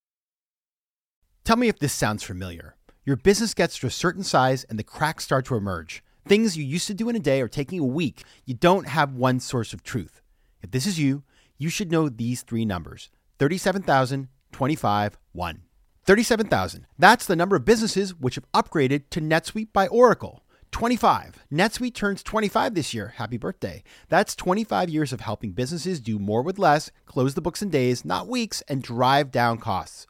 Tell 1.44 1.56
me 1.56 1.68
if 1.68 1.80
this 1.80 1.94
sounds 1.94 2.22
familiar. 2.22 2.76
Your 3.04 3.16
business 3.16 3.56
gets 3.56 3.80
to 3.80 3.88
a 3.88 3.92
certain 3.92 4.24
size 4.24 4.64
and 4.66 4.78
the 4.78 4.84
cracks 4.84 5.24
start 5.24 5.46
to 5.46 5.56
emerge. 5.56 6.04
Things 6.28 6.56
you 6.56 6.64
used 6.64 6.86
to 6.88 6.94
do 6.94 7.10
in 7.10 7.16
a 7.16 7.20
day 7.20 7.42
are 7.42 7.48
taking 7.48 7.80
a 7.80 7.86
week. 7.86 8.24
You 8.46 8.54
don't 8.54 8.88
have 8.88 9.16
one 9.16 9.40
source 9.40 9.74
of 9.74 9.82
truth. 9.82 10.22
If 10.62 10.70
this 10.70 10.86
is 10.86 11.00
you, 11.00 11.24
you 11.58 11.70
should 11.70 11.92
know 11.92 12.10
these 12.10 12.44
three 12.44 12.64
numbers 12.64 13.10
37,000, 13.40 14.28
25, 14.52 15.18
1. 15.32 15.62
37,000. 16.04 16.86
That's 17.00 17.26
the 17.26 17.36
number 17.36 17.56
of 17.56 17.66
businesses 17.66 18.14
which 18.14 18.36
have 18.36 18.52
upgraded 18.52 19.10
to 19.10 19.20
NetSuite 19.20 19.74
by 19.74 19.88
Oracle. 19.88 20.44
25. 20.72 21.46
NetSuite 21.52 21.96
turns 21.96 22.22
25 22.22 22.76
this 22.76 22.94
year. 22.94 23.14
Happy 23.18 23.38
birthday. 23.38 23.84
That's 24.10 24.36
25 24.36 24.90
years 24.90 25.12
of 25.12 25.22
helping 25.22 25.52
businesses 25.54 26.00
do 26.00 26.20
more 26.20 26.44
with 26.44 26.60
less, 26.60 26.92
close 27.08 27.34
the 27.34 27.42
books 27.42 27.64
in 27.64 27.70
days, 27.70 28.06
not 28.06 28.28
weeks, 28.28 28.62
and 28.68 28.84
drive 28.84 29.32
down 29.32 29.58
costs. 29.58 30.08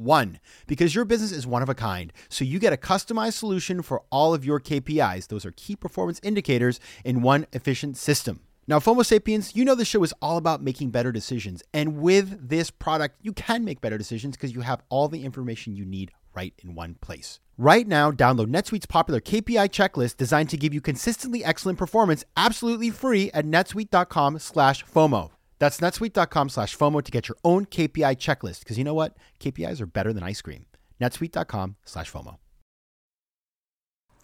One, 0.00 0.40
because 0.66 0.94
your 0.94 1.04
business 1.04 1.30
is 1.30 1.46
one 1.46 1.62
of 1.62 1.68
a 1.68 1.74
kind, 1.74 2.10
so 2.30 2.42
you 2.42 2.58
get 2.58 2.72
a 2.72 2.78
customized 2.78 3.34
solution 3.34 3.82
for 3.82 4.00
all 4.10 4.32
of 4.32 4.46
your 4.46 4.58
KPIs. 4.58 5.28
Those 5.28 5.44
are 5.44 5.50
key 5.50 5.76
performance 5.76 6.18
indicators 6.22 6.80
in 7.04 7.20
one 7.20 7.46
efficient 7.52 7.98
system. 7.98 8.40
Now, 8.66 8.78
FOMO 8.78 9.04
Sapiens, 9.04 9.54
you 9.54 9.62
know 9.62 9.74
the 9.74 9.84
show 9.84 10.02
is 10.02 10.14
all 10.22 10.38
about 10.38 10.62
making 10.62 10.88
better 10.88 11.12
decisions. 11.12 11.62
And 11.74 11.98
with 11.98 12.48
this 12.48 12.70
product, 12.70 13.18
you 13.20 13.34
can 13.34 13.62
make 13.62 13.82
better 13.82 13.98
decisions 13.98 14.38
because 14.38 14.54
you 14.54 14.62
have 14.62 14.82
all 14.88 15.08
the 15.08 15.22
information 15.22 15.76
you 15.76 15.84
need 15.84 16.12
right 16.34 16.54
in 16.64 16.74
one 16.74 16.94
place. 17.02 17.38
Right 17.58 17.86
now, 17.86 18.10
download 18.10 18.46
NetSuite's 18.46 18.86
popular 18.86 19.20
KPI 19.20 19.68
checklist 19.68 20.16
designed 20.16 20.48
to 20.48 20.56
give 20.56 20.72
you 20.72 20.80
consistently 20.80 21.44
excellent 21.44 21.76
performance 21.76 22.24
absolutely 22.38 22.88
free 22.88 23.30
at 23.32 23.44
netsuite.com 23.44 24.38
slash 24.38 24.82
FOMO. 24.86 25.30
That's 25.60 25.78
netsuite.com 25.78 26.48
slash 26.48 26.76
FOMO 26.76 27.04
to 27.04 27.10
get 27.12 27.28
your 27.28 27.36
own 27.44 27.66
KPI 27.66 28.16
checklist. 28.16 28.60
Because 28.60 28.78
you 28.78 28.82
know 28.82 28.94
what? 28.94 29.16
KPIs 29.38 29.80
are 29.80 29.86
better 29.86 30.12
than 30.12 30.24
ice 30.24 30.40
cream. 30.40 30.64
netsuite.com 31.00 31.76
slash 31.84 32.10
FOMO. 32.10 32.38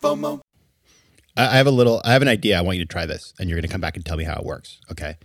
FOMO. 0.02 0.40
I 1.36 1.58
have 1.58 1.66
a 1.66 1.70
little. 1.70 2.00
I 2.04 2.14
have 2.14 2.22
an 2.22 2.28
idea. 2.28 2.58
I 2.58 2.62
want 2.62 2.78
you 2.78 2.84
to 2.84 2.88
try 2.88 3.04
this, 3.04 3.34
and 3.38 3.48
you're 3.48 3.56
going 3.56 3.68
to 3.68 3.72
come 3.72 3.80
back 3.80 3.94
and 3.94 4.04
tell 4.04 4.16
me 4.16 4.24
how 4.24 4.38
it 4.38 4.44
works. 4.44 4.80
Okay. 4.90 5.18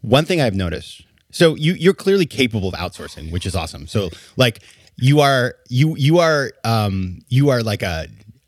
One 0.00 0.24
thing 0.24 0.40
I've 0.40 0.54
noticed. 0.54 1.04
So 1.30 1.54
you 1.54 1.74
you're 1.74 1.94
clearly 1.94 2.24
capable 2.24 2.68
of 2.68 2.74
outsourcing, 2.74 3.30
which 3.30 3.44
is 3.44 3.54
awesome. 3.54 3.86
So 3.86 4.08
like 4.38 4.62
you 4.96 5.20
are 5.20 5.56
you 5.68 5.94
you 5.96 6.18
are 6.18 6.52
um 6.64 7.20
you 7.28 7.50
are 7.50 7.62
like 7.62 7.82
a 7.82 8.06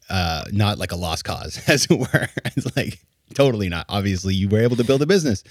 uh 0.08 0.44
not 0.50 0.78
like 0.78 0.92
a 0.92 0.96
lost 0.96 1.24
cause 1.24 1.60
as 1.68 1.86
it 1.90 1.98
were. 1.98 2.28
It's 2.56 2.74
like 2.74 3.04
totally 3.32 3.68
not. 3.68 3.86
Obviously, 3.88 4.34
you 4.34 4.48
were 4.48 4.60
able 4.60 4.76
to 4.76 4.84
build 4.84 5.02
a 5.02 5.06
business, 5.06 5.42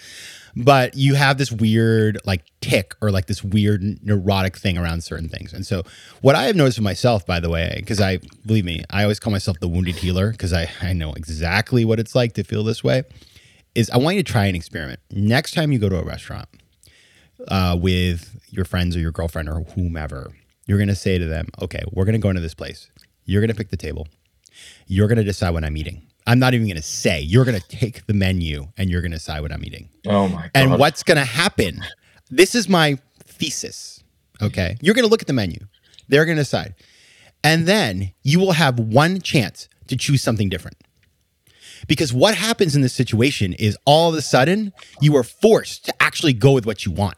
but 0.55 0.95
you 0.95 1.15
have 1.15 1.37
this 1.37 1.51
weird 1.51 2.19
like 2.25 2.43
tick 2.61 2.95
or 3.01 3.11
like 3.11 3.25
this 3.25 3.43
weird 3.43 3.81
neurotic 4.03 4.57
thing 4.57 4.77
around 4.77 5.03
certain 5.03 5.29
things. 5.29 5.53
And 5.53 5.65
so, 5.65 5.83
what 6.21 6.35
I 6.35 6.43
have 6.43 6.55
noticed 6.55 6.77
for 6.77 6.83
myself, 6.83 7.25
by 7.25 7.39
the 7.39 7.49
way, 7.49 7.73
because 7.77 7.99
I 7.99 8.19
believe 8.45 8.65
me, 8.65 8.83
I 8.89 9.03
always 9.03 9.19
call 9.19 9.31
myself 9.31 9.59
the 9.59 9.67
wounded 9.67 9.95
healer 9.95 10.31
because 10.31 10.53
I, 10.53 10.69
I 10.81 10.93
know 10.93 11.13
exactly 11.13 11.85
what 11.85 11.99
it's 11.99 12.15
like 12.15 12.33
to 12.33 12.43
feel 12.43 12.63
this 12.63 12.83
way, 12.83 13.03
is 13.75 13.89
I 13.89 13.97
want 13.97 14.17
you 14.17 14.23
to 14.23 14.31
try 14.31 14.45
an 14.45 14.55
experiment. 14.55 14.99
Next 15.11 15.53
time 15.53 15.71
you 15.71 15.79
go 15.79 15.89
to 15.89 15.99
a 15.99 16.03
restaurant 16.03 16.47
uh, 17.47 17.77
with 17.79 18.39
your 18.49 18.65
friends 18.65 18.95
or 18.95 18.99
your 18.99 19.11
girlfriend 19.11 19.49
or 19.49 19.61
whomever, 19.75 20.31
you're 20.65 20.77
going 20.77 20.87
to 20.89 20.95
say 20.95 21.17
to 21.17 21.25
them, 21.25 21.47
okay, 21.61 21.83
we're 21.91 22.05
going 22.05 22.13
to 22.13 22.19
go 22.19 22.29
into 22.29 22.41
this 22.41 22.53
place. 22.53 22.89
You're 23.25 23.41
going 23.41 23.49
to 23.49 23.55
pick 23.55 23.69
the 23.69 23.77
table. 23.77 24.07
You're 24.87 25.07
going 25.07 25.17
to 25.17 25.23
decide 25.23 25.51
what 25.51 25.63
I'm 25.63 25.75
eating. 25.77 26.03
I'm 26.25 26.39
not 26.39 26.53
even 26.53 26.67
going 26.67 26.77
to 26.77 26.81
say. 26.81 27.21
You're 27.21 27.45
going 27.45 27.59
to 27.59 27.67
take 27.67 28.05
the 28.05 28.13
menu 28.13 28.67
and 28.77 28.89
you're 28.89 29.01
going 29.01 29.11
to 29.11 29.17
decide 29.17 29.41
what 29.41 29.51
I'm 29.51 29.63
eating. 29.65 29.89
Oh 30.07 30.27
my 30.27 30.43
god! 30.43 30.51
And 30.55 30.79
what's 30.79 31.03
going 31.03 31.17
to 31.17 31.25
happen? 31.25 31.81
This 32.29 32.55
is 32.55 32.69
my 32.69 32.97
thesis. 33.25 34.03
Okay, 34.41 34.77
you're 34.81 34.95
going 34.95 35.05
to 35.05 35.09
look 35.09 35.21
at 35.21 35.27
the 35.27 35.33
menu. 35.33 35.59
They're 36.07 36.25
going 36.25 36.37
to 36.37 36.41
decide, 36.41 36.75
and 37.43 37.67
then 37.67 38.13
you 38.23 38.39
will 38.39 38.53
have 38.53 38.79
one 38.79 39.21
chance 39.21 39.67
to 39.87 39.95
choose 39.95 40.21
something 40.21 40.49
different. 40.49 40.77
Because 41.87 42.13
what 42.13 42.35
happens 42.35 42.75
in 42.75 42.81
this 42.81 42.93
situation 42.93 43.53
is 43.53 43.77
all 43.85 44.09
of 44.09 44.15
a 44.15 44.21
sudden 44.21 44.71
you 45.01 45.15
are 45.17 45.23
forced 45.23 45.85
to 45.85 45.93
actually 46.01 46.33
go 46.33 46.53
with 46.53 46.65
what 46.65 46.85
you 46.85 46.91
want. 46.91 47.17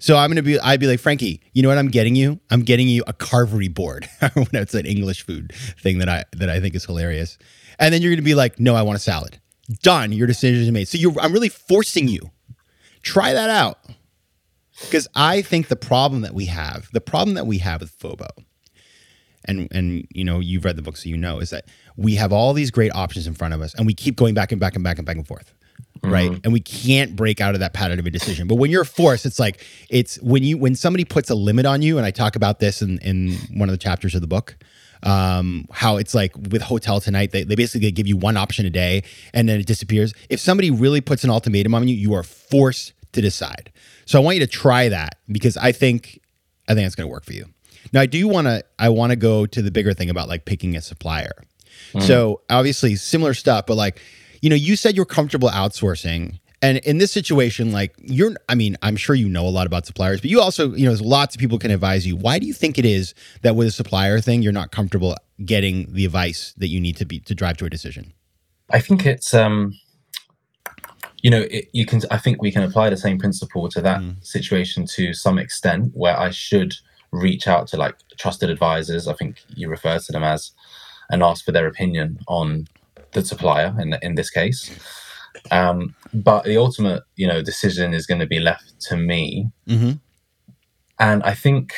So 0.00 0.16
I'm 0.16 0.30
gonna 0.30 0.42
be, 0.42 0.58
I'd 0.58 0.80
be 0.80 0.86
like, 0.86 0.98
Frankie, 0.98 1.42
you 1.52 1.62
know 1.62 1.68
what 1.68 1.78
I'm 1.78 1.88
getting 1.88 2.16
you? 2.16 2.40
I'm 2.50 2.62
getting 2.62 2.88
you 2.88 3.04
a 3.06 3.12
carvery 3.12 3.72
board. 3.72 4.08
it's 4.22 4.74
an 4.74 4.86
English 4.86 5.24
food 5.24 5.52
thing 5.80 5.98
that 5.98 6.08
I 6.08 6.24
that 6.32 6.48
I 6.48 6.58
think 6.58 6.74
is 6.74 6.84
hilarious. 6.84 7.38
And 7.78 7.94
then 7.94 8.02
you're 8.02 8.12
gonna 8.12 8.22
be 8.22 8.34
like, 8.34 8.58
no, 8.58 8.74
I 8.74 8.82
want 8.82 8.96
a 8.96 9.00
salad. 9.00 9.38
Done. 9.82 10.12
Your 10.12 10.26
decision 10.26 10.62
is 10.62 10.70
made. 10.70 10.88
So 10.88 10.98
you're, 10.98 11.14
I'm 11.20 11.32
really 11.32 11.50
forcing 11.50 12.08
you. 12.08 12.30
Try 13.02 13.32
that 13.34 13.50
out. 13.50 13.78
Because 14.82 15.06
I 15.14 15.42
think 15.42 15.68
the 15.68 15.76
problem 15.76 16.22
that 16.22 16.34
we 16.34 16.46
have, 16.46 16.88
the 16.92 17.02
problem 17.02 17.34
that 17.34 17.46
we 17.46 17.58
have 17.58 17.82
with 17.82 17.96
FOBO, 17.98 18.28
and 19.44 19.68
and 19.70 20.06
you 20.10 20.24
know 20.24 20.40
you've 20.40 20.64
read 20.64 20.76
the 20.76 20.82
book 20.82 20.96
so 20.96 21.08
you 21.08 21.16
know 21.16 21.38
is 21.38 21.50
that 21.50 21.66
we 21.96 22.14
have 22.14 22.32
all 22.32 22.52
these 22.52 22.70
great 22.70 22.94
options 22.94 23.26
in 23.26 23.34
front 23.34 23.54
of 23.54 23.60
us 23.60 23.74
and 23.74 23.86
we 23.86 23.94
keep 23.94 24.16
going 24.16 24.34
back 24.34 24.52
and 24.52 24.60
back 24.60 24.74
and 24.74 24.84
back 24.84 24.98
and 24.98 25.06
back 25.06 25.16
and 25.16 25.26
forth 25.26 25.54
right? 26.02 26.30
And 26.44 26.52
we 26.52 26.60
can't 26.60 27.14
break 27.16 27.40
out 27.40 27.54
of 27.54 27.60
that 27.60 27.72
pattern 27.74 27.98
of 27.98 28.06
a 28.06 28.10
decision. 28.10 28.48
But 28.48 28.56
when 28.56 28.70
you're 28.70 28.84
forced 28.84 29.26
it's 29.26 29.38
like 29.38 29.64
it's 29.88 30.20
when 30.22 30.42
you 30.42 30.58
when 30.58 30.74
somebody 30.74 31.04
puts 31.04 31.30
a 31.30 31.34
limit 31.34 31.66
on 31.66 31.82
you 31.82 31.96
and 31.96 32.06
i 32.06 32.10
talk 32.10 32.36
about 32.36 32.58
this 32.60 32.82
in 32.82 32.98
in 32.98 33.32
one 33.54 33.68
of 33.68 33.72
the 33.72 33.78
chapters 33.78 34.14
of 34.14 34.20
the 34.20 34.26
book 34.26 34.56
um 35.02 35.66
how 35.70 35.96
it's 35.96 36.14
like 36.14 36.36
with 36.36 36.62
HotelTonight 36.62 37.30
they, 37.30 37.44
they 37.44 37.54
basically 37.54 37.90
give 37.90 38.06
you 38.06 38.16
one 38.16 38.36
option 38.36 38.66
a 38.66 38.70
day 38.70 39.02
and 39.32 39.48
then 39.48 39.60
it 39.60 39.66
disappears. 39.66 40.12
If 40.28 40.40
somebody 40.40 40.70
really 40.70 41.00
puts 41.00 41.24
an 41.24 41.30
ultimatum 41.30 41.74
on 41.74 41.88
you 41.88 41.94
you 41.94 42.14
are 42.14 42.22
forced 42.22 42.92
to 43.12 43.20
decide. 43.20 43.72
So 44.06 44.20
i 44.20 44.22
want 44.24 44.36
you 44.36 44.46
to 44.46 44.50
try 44.50 44.88
that 44.88 45.16
because 45.28 45.56
i 45.56 45.72
think 45.72 46.20
i 46.68 46.74
think 46.74 46.86
it's 46.86 46.94
going 46.94 47.08
to 47.08 47.12
work 47.12 47.24
for 47.24 47.32
you. 47.32 47.46
Now 47.92 48.00
I 48.00 48.06
do 48.06 48.28
want 48.28 48.46
to 48.46 48.62
I 48.78 48.88
want 48.90 49.10
to 49.10 49.16
go 49.16 49.46
to 49.46 49.62
the 49.62 49.70
bigger 49.70 49.94
thing 49.94 50.10
about 50.10 50.28
like 50.28 50.44
picking 50.44 50.76
a 50.76 50.80
supplier. 50.80 51.32
So 52.00 52.42
obviously 52.50 52.94
similar 52.96 53.34
stuff, 53.34 53.66
but 53.66 53.74
like 53.76 54.00
you 54.40 54.50
know 54.50 54.56
you 54.56 54.76
said 54.76 54.96
you're 54.96 55.06
comfortable 55.06 55.48
outsourcing. 55.48 56.38
And 56.62 56.76
in 56.78 56.98
this 56.98 57.10
situation, 57.10 57.72
like 57.72 57.94
you're, 58.02 58.34
I 58.50 58.54
mean, 58.54 58.76
I'm 58.82 58.94
sure 58.94 59.14
you 59.14 59.30
know 59.30 59.46
a 59.46 59.48
lot 59.48 59.66
about 59.66 59.86
suppliers, 59.86 60.20
but 60.20 60.28
you 60.28 60.42
also, 60.42 60.74
you 60.74 60.84
know, 60.84 60.90
there's 60.90 61.00
lots 61.00 61.34
of 61.34 61.40
people 61.40 61.58
can 61.58 61.70
advise 61.70 62.06
you. 62.06 62.16
Why 62.16 62.38
do 62.38 62.46
you 62.46 62.52
think 62.52 62.78
it 62.78 62.84
is 62.84 63.14
that 63.40 63.56
with 63.56 63.66
a 63.66 63.70
supplier 63.70 64.20
thing, 64.20 64.42
you're 64.42 64.52
not 64.52 64.70
comfortable 64.70 65.16
getting 65.42 65.90
the 65.90 66.04
advice 66.04 66.52
that 66.58 66.68
you 66.68 66.78
need 66.78 66.98
to 66.98 67.06
be 67.06 67.18
to 67.20 67.34
drive 67.34 67.56
to 67.58 67.64
a 67.64 67.70
decision? 67.70 68.12
I 68.70 68.80
think 68.80 69.06
it's 69.06 69.32
um, 69.32 69.72
you 71.22 71.30
know, 71.30 71.42
it, 71.50 71.68
you 71.72 71.86
can. 71.86 72.02
I 72.10 72.18
think 72.18 72.40
we 72.40 72.52
can 72.52 72.62
apply 72.62 72.90
the 72.90 72.96
same 72.96 73.18
principle 73.18 73.68
to 73.70 73.80
that 73.82 74.02
situation 74.22 74.86
to 74.94 75.12
some 75.12 75.38
extent, 75.38 75.92
where 75.94 76.18
I 76.18 76.30
should 76.30 76.74
reach 77.12 77.48
out 77.48 77.66
to 77.68 77.76
like 77.76 77.96
trusted 78.18 78.50
advisors. 78.50 79.08
I 79.08 79.14
think 79.14 79.42
you 79.54 79.68
refer 79.68 79.98
to 79.98 80.12
them 80.12 80.24
as, 80.24 80.52
and 81.10 81.22
ask 81.22 81.44
for 81.44 81.52
their 81.52 81.66
opinion 81.66 82.20
on 82.28 82.68
the 83.12 83.24
supplier 83.24 83.74
in 83.80 83.96
in 84.02 84.14
this 84.14 84.30
case. 84.30 84.70
Um, 85.50 85.94
but 86.12 86.44
the 86.44 86.56
ultimate, 86.56 87.02
you 87.16 87.26
know, 87.26 87.40
decision 87.42 87.94
is 87.94 88.06
going 88.06 88.20
to 88.20 88.26
be 88.26 88.40
left 88.40 88.80
to 88.88 88.96
me. 88.96 89.48
Mm-hmm. 89.68 89.92
And 90.98 91.22
I 91.22 91.34
think 91.34 91.72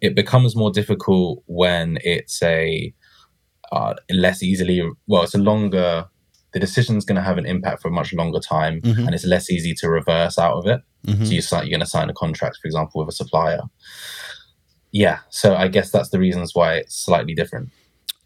it 0.00 0.14
becomes 0.16 0.56
more 0.56 0.70
difficult 0.70 1.42
when 1.46 1.98
it's 2.02 2.42
a 2.42 2.92
uh, 3.72 3.94
less 4.10 4.42
easily, 4.42 4.82
well, 5.06 5.22
it's 5.22 5.34
a 5.34 5.38
longer, 5.38 6.06
the 6.52 6.60
decision's 6.60 7.04
going 7.04 7.16
to 7.16 7.22
have 7.22 7.38
an 7.38 7.46
impact 7.46 7.82
for 7.82 7.88
a 7.88 7.90
much 7.90 8.12
longer 8.12 8.38
time 8.38 8.80
Mhm. 8.82 9.06
and 9.06 9.14
it's 9.14 9.24
less 9.24 9.50
easy 9.50 9.74
to 9.74 9.88
reverse 9.88 10.38
out 10.38 10.56
of 10.56 10.66
it. 10.66 10.80
Mhm. 11.06 11.26
So 11.42 11.56
you 11.56 11.62
you're 11.62 11.70
going 11.70 11.80
to 11.80 11.86
sign 11.86 12.08
a 12.10 12.14
contract, 12.14 12.58
for 12.60 12.66
example, 12.68 13.00
with 13.00 13.12
a 13.12 13.16
supplier. 13.16 13.62
Yeah. 14.92 15.18
So 15.30 15.56
I 15.56 15.68
guess 15.68 15.90
that's 15.90 16.10
the 16.10 16.18
reasons 16.18 16.54
why 16.54 16.76
it's 16.76 16.94
slightly 16.94 17.34
different. 17.34 17.70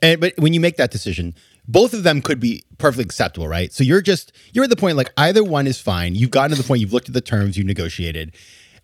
And 0.02 0.20
but 0.20 0.34
when 0.38 0.52
you 0.54 0.60
make 0.60 0.76
that 0.76 0.90
decision, 0.90 1.34
both 1.68 1.92
of 1.92 2.02
them 2.02 2.22
could 2.22 2.40
be 2.40 2.64
perfectly 2.78 3.04
acceptable, 3.04 3.46
right? 3.46 3.72
So 3.72 3.84
you're 3.84 4.00
just 4.00 4.32
you're 4.52 4.64
at 4.64 4.70
the 4.70 4.76
point 4.76 4.96
like 4.96 5.12
either 5.16 5.44
one 5.44 5.66
is 5.66 5.78
fine. 5.78 6.14
You've 6.14 6.30
gotten 6.30 6.56
to 6.56 6.60
the 6.60 6.66
point 6.66 6.80
you've 6.80 6.94
looked 6.94 7.08
at 7.08 7.14
the 7.14 7.20
terms, 7.20 7.58
you 7.58 7.62
negotiated, 7.62 8.34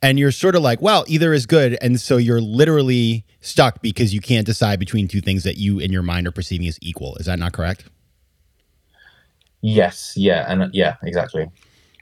and 0.03 0.19
you're 0.19 0.31
sort 0.31 0.55
of 0.55 0.63
like, 0.63 0.83
well, 0.83 1.05
either 1.09 1.33
is 1.33 1.47
good, 1.47 1.79
and 1.81 1.99
so 1.99 2.19
you're 2.19 2.43
literally 2.43 3.25
stuck 3.41 3.81
because 3.81 4.13
you 4.13 4.21
can't 4.21 4.47
decide 4.47 4.79
between 4.79 5.09
two 5.09 5.23
things 5.23 5.45
that 5.45 5.57
you 5.57 5.79
in 5.79 5.91
your 5.91 6.03
mind 6.03 6.27
are 6.27 6.33
perceiving 6.33 6.69
as 6.69 6.79
equal. 6.83 7.17
Is 7.17 7.27
that 7.27 7.39
not 7.39 7.55
correct? 7.55 7.87
Yes. 9.63 10.13
Yeah. 10.15 10.45
And 10.47 10.69
yeah, 10.75 10.97
exactly. 11.03 11.49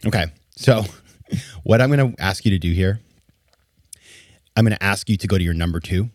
Okay. 0.04 0.26
So 0.56 0.84
what 1.62 1.80
I'm 1.80 1.92
going 1.92 2.12
to 2.12 2.20
ask 2.20 2.44
you 2.44 2.50
to 2.50 2.58
do 2.58 2.72
here, 2.72 2.98
I'm 4.56 4.64
going 4.64 4.76
to 4.76 4.82
ask 4.82 5.08
you 5.08 5.16
to 5.16 5.28
go 5.28 5.38
to 5.38 5.44
your 5.44 5.54
number 5.54 5.78
two 5.78 6.10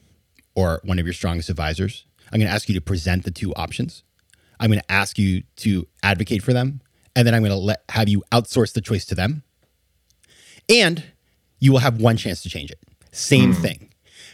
or 0.55 0.81
one 0.83 0.99
of 0.99 1.05
your 1.05 1.13
strongest 1.13 1.49
advisors. 1.49 2.05
I'm 2.33 2.39
going 2.39 2.49
to 2.49 2.53
ask 2.53 2.67
you 2.67 2.75
to 2.75 2.81
present 2.81 3.23
the 3.23 3.31
two 3.31 3.53
options. 3.55 4.03
I'm 4.59 4.69
going 4.69 4.79
to 4.79 4.91
ask 4.91 5.17
you 5.17 5.43
to 5.57 5.87
advocate 6.03 6.43
for 6.43 6.53
them. 6.53 6.81
And 7.15 7.25
then 7.25 7.33
I'm 7.33 7.41
going 7.41 7.51
to 7.51 7.57
let 7.57 7.83
have 7.89 8.09
you 8.09 8.23
outsource 8.31 8.73
the 8.73 8.81
choice 8.81 9.05
to 9.05 9.15
them. 9.15 9.43
And 10.69 11.03
you 11.59 11.71
will 11.71 11.79
have 11.79 11.99
one 11.99 12.17
chance 12.17 12.41
to 12.43 12.49
change 12.49 12.71
it. 12.71 12.79
Same 13.11 13.53
hmm. 13.53 13.61
thing. 13.61 13.89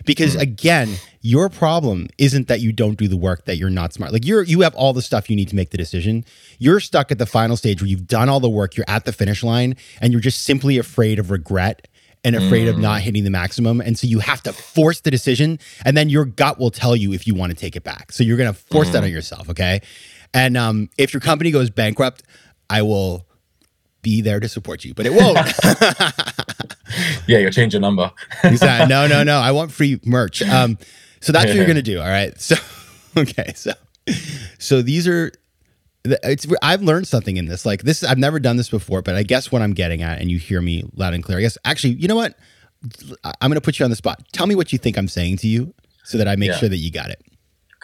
Because 0.05 0.33
hmm. 0.33 0.41
again, 0.41 0.95
your 1.21 1.49
problem 1.49 2.07
isn't 2.17 2.47
that 2.47 2.59
you 2.59 2.73
don't 2.73 2.95
do 2.95 3.07
the 3.07 3.17
work 3.17 3.45
that 3.45 3.57
you're 3.57 3.69
not 3.69 3.93
smart. 3.93 4.11
Like 4.11 4.25
you're 4.25 4.43
you 4.43 4.61
have 4.61 4.75
all 4.75 4.93
the 4.93 5.01
stuff 5.01 5.29
you 5.29 5.35
need 5.35 5.49
to 5.49 5.55
make 5.55 5.69
the 5.69 5.77
decision. 5.77 6.25
You're 6.59 6.79
stuck 6.79 7.11
at 7.11 7.17
the 7.19 7.25
final 7.25 7.55
stage 7.55 7.81
where 7.81 7.87
you've 7.87 8.07
done 8.07 8.29
all 8.29 8.39
the 8.39 8.49
work, 8.49 8.75
you're 8.75 8.89
at 8.89 9.05
the 9.05 9.13
finish 9.13 9.43
line 9.43 9.75
and 10.01 10.11
you're 10.11 10.21
just 10.21 10.43
simply 10.43 10.77
afraid 10.77 11.19
of 11.19 11.31
regret 11.31 11.87
and 12.25 12.37
afraid 12.37 12.69
of 12.69 12.75
hmm. 12.75 12.81
not 12.81 13.01
hitting 13.01 13.23
the 13.23 13.29
maximum. 13.29 13.81
And 13.81 13.97
so 13.99 14.07
you 14.07 14.19
have 14.19 14.41
to 14.43 14.53
force 14.53 15.01
the 15.01 15.11
decision 15.11 15.59
and 15.83 15.95
then 15.95 16.09
your 16.09 16.25
gut 16.25 16.57
will 16.57 16.71
tell 16.71 16.95
you 16.95 17.11
if 17.13 17.27
you 17.27 17.35
want 17.35 17.51
to 17.51 17.55
take 17.55 17.75
it 17.75 17.83
back. 17.83 18.11
So 18.11 18.23
you're 18.23 18.37
going 18.37 18.51
to 18.51 18.57
force 18.57 18.91
that 18.91 19.03
on 19.03 19.11
yourself, 19.11 19.49
okay? 19.49 19.81
And 20.33 20.57
um, 20.57 20.89
if 20.97 21.13
your 21.13 21.21
company 21.21 21.51
goes 21.51 21.69
bankrupt, 21.69 22.23
I 22.69 22.81
will 22.81 23.25
be 24.01 24.21
there 24.21 24.39
to 24.39 24.49
support 24.49 24.83
you, 24.83 24.93
but 24.93 25.05
it 25.05 25.13
won't. 25.13 25.37
Yeah. 27.25 27.39
You'll 27.39 27.51
change 27.51 27.73
your 27.73 27.81
number. 27.81 28.11
Exactly. 28.43 28.87
No, 28.87 29.07
no, 29.07 29.23
no. 29.23 29.39
I 29.39 29.51
want 29.51 29.71
free 29.71 29.99
merch. 30.05 30.41
Um, 30.43 30.77
so 31.21 31.31
that's 31.31 31.45
what 31.47 31.55
you're 31.55 31.65
gonna 31.73 31.81
do. 31.81 31.99
All 31.99 32.07
right. 32.07 32.39
So, 32.39 32.55
okay. 33.17 33.53
So, 33.55 33.71
so 34.59 34.81
these 34.81 35.07
are. 35.07 35.31
It's. 36.03 36.45
I've 36.61 36.81
learned 36.83 37.07
something 37.07 37.37
in 37.37 37.45
this. 37.45 37.65
Like 37.65 37.81
this, 37.83 38.03
I've 38.03 38.17
never 38.17 38.39
done 38.39 38.57
this 38.57 38.69
before, 38.69 39.01
but 39.01 39.15
I 39.15 39.23
guess 39.23 39.51
what 39.51 39.61
I'm 39.61 39.73
getting 39.73 40.03
at, 40.03 40.19
and 40.21 40.29
you 40.29 40.37
hear 40.37 40.61
me 40.61 40.83
loud 40.95 41.13
and 41.13 41.23
clear. 41.23 41.37
I 41.37 41.41
guess 41.41 41.57
actually, 41.65 41.93
you 41.93 42.07
know 42.07 42.15
what? 42.17 42.37
I'm 43.23 43.49
gonna 43.49 43.61
put 43.61 43.79
you 43.79 43.85
on 43.85 43.89
the 43.89 43.95
spot. 43.95 44.21
Tell 44.33 44.45
me 44.45 44.53
what 44.53 44.71
you 44.73 44.77
think 44.77 44.97
I'm 44.97 45.07
saying 45.07 45.37
to 45.37 45.47
you, 45.47 45.73
so 46.03 46.17
that 46.17 46.27
I 46.27 46.35
make 46.35 46.49
Yeah. 46.49 46.57
sure 46.57 46.69
that 46.69 46.77
you 46.77 46.91
got 46.91 47.09
it. 47.09 47.21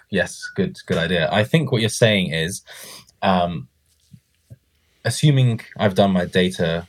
Yes, 0.09 0.41
good, 0.55 0.77
good 0.85 0.97
idea. 0.97 1.29
I 1.31 1.43
think 1.43 1.71
what 1.71 1.81
you're 1.81 1.89
saying 1.89 2.33
is, 2.33 2.63
um, 3.21 3.67
assuming 5.05 5.61
I've 5.77 5.95
done 5.95 6.11
my 6.11 6.25
data 6.25 6.87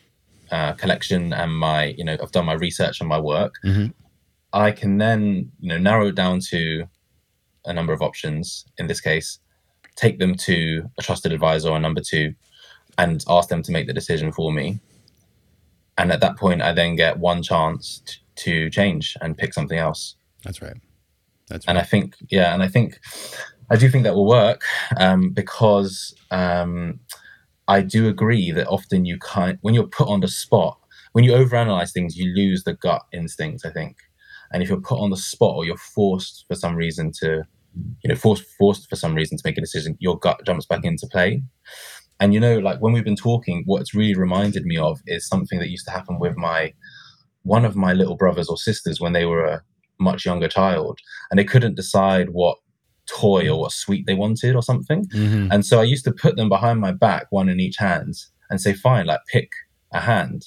uh, 0.50 0.72
collection 0.72 1.32
and 1.32 1.56
my, 1.56 1.94
you 1.96 2.04
know, 2.04 2.16
I've 2.20 2.32
done 2.32 2.46
my 2.46 2.54
research 2.54 3.00
and 3.00 3.08
my 3.08 3.20
work, 3.20 3.54
Mhm. 3.64 3.92
I 4.52 4.72
can 4.72 4.98
then, 4.98 5.52
you 5.60 5.68
know, 5.68 5.78
narrow 5.78 6.08
it 6.08 6.16
down 6.16 6.40
to 6.50 6.88
a 7.64 7.72
number 7.72 7.92
of 7.92 8.02
options. 8.02 8.64
In 8.78 8.88
this 8.88 9.00
case, 9.00 9.38
take 9.94 10.18
them 10.18 10.34
to 10.34 10.90
a 10.98 11.02
trusted 11.02 11.32
advisor 11.32 11.68
or 11.70 11.78
number 11.78 12.00
two, 12.00 12.34
and 12.98 13.24
ask 13.28 13.48
them 13.48 13.62
to 13.62 13.70
make 13.70 13.86
the 13.86 13.92
decision 13.92 14.32
for 14.32 14.52
me. 14.52 14.80
And 15.96 16.10
at 16.10 16.20
that 16.20 16.36
point, 16.36 16.62
I 16.62 16.72
then 16.72 16.96
get 16.96 17.18
one 17.18 17.42
chance 17.42 18.02
t- 18.04 18.16
to 18.36 18.70
change 18.70 19.16
and 19.20 19.36
pick 19.38 19.52
something 19.54 19.78
else 19.78 20.16
That's 20.42 20.62
right. 20.62 20.76
That's 21.50 21.66
and 21.66 21.76
right. 21.76 21.84
I 21.84 21.86
think 21.86 22.16
yeah, 22.30 22.54
and 22.54 22.62
I 22.62 22.68
think 22.68 22.98
I 23.70 23.76
do 23.76 23.88
think 23.88 24.04
that 24.04 24.14
will 24.14 24.26
work 24.26 24.62
um, 24.96 25.30
because 25.30 26.14
um, 26.30 26.98
I 27.68 27.82
do 27.82 28.08
agree 28.08 28.50
that 28.50 28.66
often 28.66 29.04
you 29.04 29.16
can't, 29.18 29.58
when 29.62 29.74
you're 29.74 29.86
put 29.86 30.08
on 30.08 30.20
the 30.20 30.28
spot, 30.28 30.76
when 31.12 31.22
you 31.22 31.30
overanalyze 31.30 31.92
things, 31.92 32.16
you 32.16 32.34
lose 32.34 32.64
the 32.64 32.74
gut 32.74 33.02
instinct, 33.12 33.64
I 33.64 33.70
think. 33.70 33.96
And 34.52 34.60
if 34.60 34.68
you're 34.68 34.80
put 34.80 34.98
on 34.98 35.10
the 35.10 35.16
spot 35.16 35.54
or 35.54 35.64
you're 35.64 35.76
forced 35.76 36.46
for 36.48 36.56
some 36.56 36.74
reason 36.74 37.12
to, 37.20 37.44
you 38.02 38.08
know, 38.08 38.16
forced 38.16 38.44
forced 38.58 38.88
for 38.90 38.96
some 38.96 39.14
reason 39.14 39.38
to 39.38 39.42
make 39.44 39.56
a 39.56 39.60
decision, 39.60 39.96
your 40.00 40.18
gut 40.18 40.40
jumps 40.44 40.66
back 40.66 40.84
into 40.84 41.06
play. 41.06 41.44
And 42.18 42.34
you 42.34 42.40
know, 42.40 42.58
like 42.58 42.80
when 42.80 42.92
we've 42.92 43.04
been 43.04 43.14
talking, 43.14 43.62
what 43.66 43.80
it's 43.80 43.94
really 43.94 44.16
reminded 44.18 44.64
me 44.64 44.76
of 44.76 45.00
is 45.06 45.28
something 45.28 45.60
that 45.60 45.70
used 45.70 45.86
to 45.86 45.92
happen 45.92 46.18
with 46.18 46.36
my 46.36 46.74
one 47.42 47.64
of 47.64 47.76
my 47.76 47.92
little 47.92 48.16
brothers 48.16 48.48
or 48.48 48.56
sisters 48.56 49.00
when 49.00 49.12
they 49.12 49.24
were 49.24 49.44
a 49.44 49.62
much 50.00 50.24
younger 50.24 50.48
child, 50.48 50.98
and 51.30 51.38
they 51.38 51.44
couldn't 51.44 51.76
decide 51.76 52.30
what 52.30 52.58
toy 53.06 53.48
or 53.48 53.60
what 53.60 53.72
sweet 53.72 54.06
they 54.06 54.14
wanted 54.14 54.54
or 54.54 54.62
something. 54.62 55.06
Mhm. 55.08 55.48
And 55.50 55.66
so 55.66 55.80
I 55.80 55.84
used 55.84 56.04
to 56.04 56.12
put 56.12 56.36
them 56.36 56.48
behind 56.48 56.80
my 56.80 56.92
back, 56.92 57.26
one 57.30 57.48
in 57.48 57.60
each 57.60 57.76
hand, 57.76 58.14
and 58.48 58.60
say, 58.60 58.72
"Fine, 58.72 59.06
like 59.06 59.20
pick 59.32 59.50
a 59.92 60.00
hand." 60.00 60.46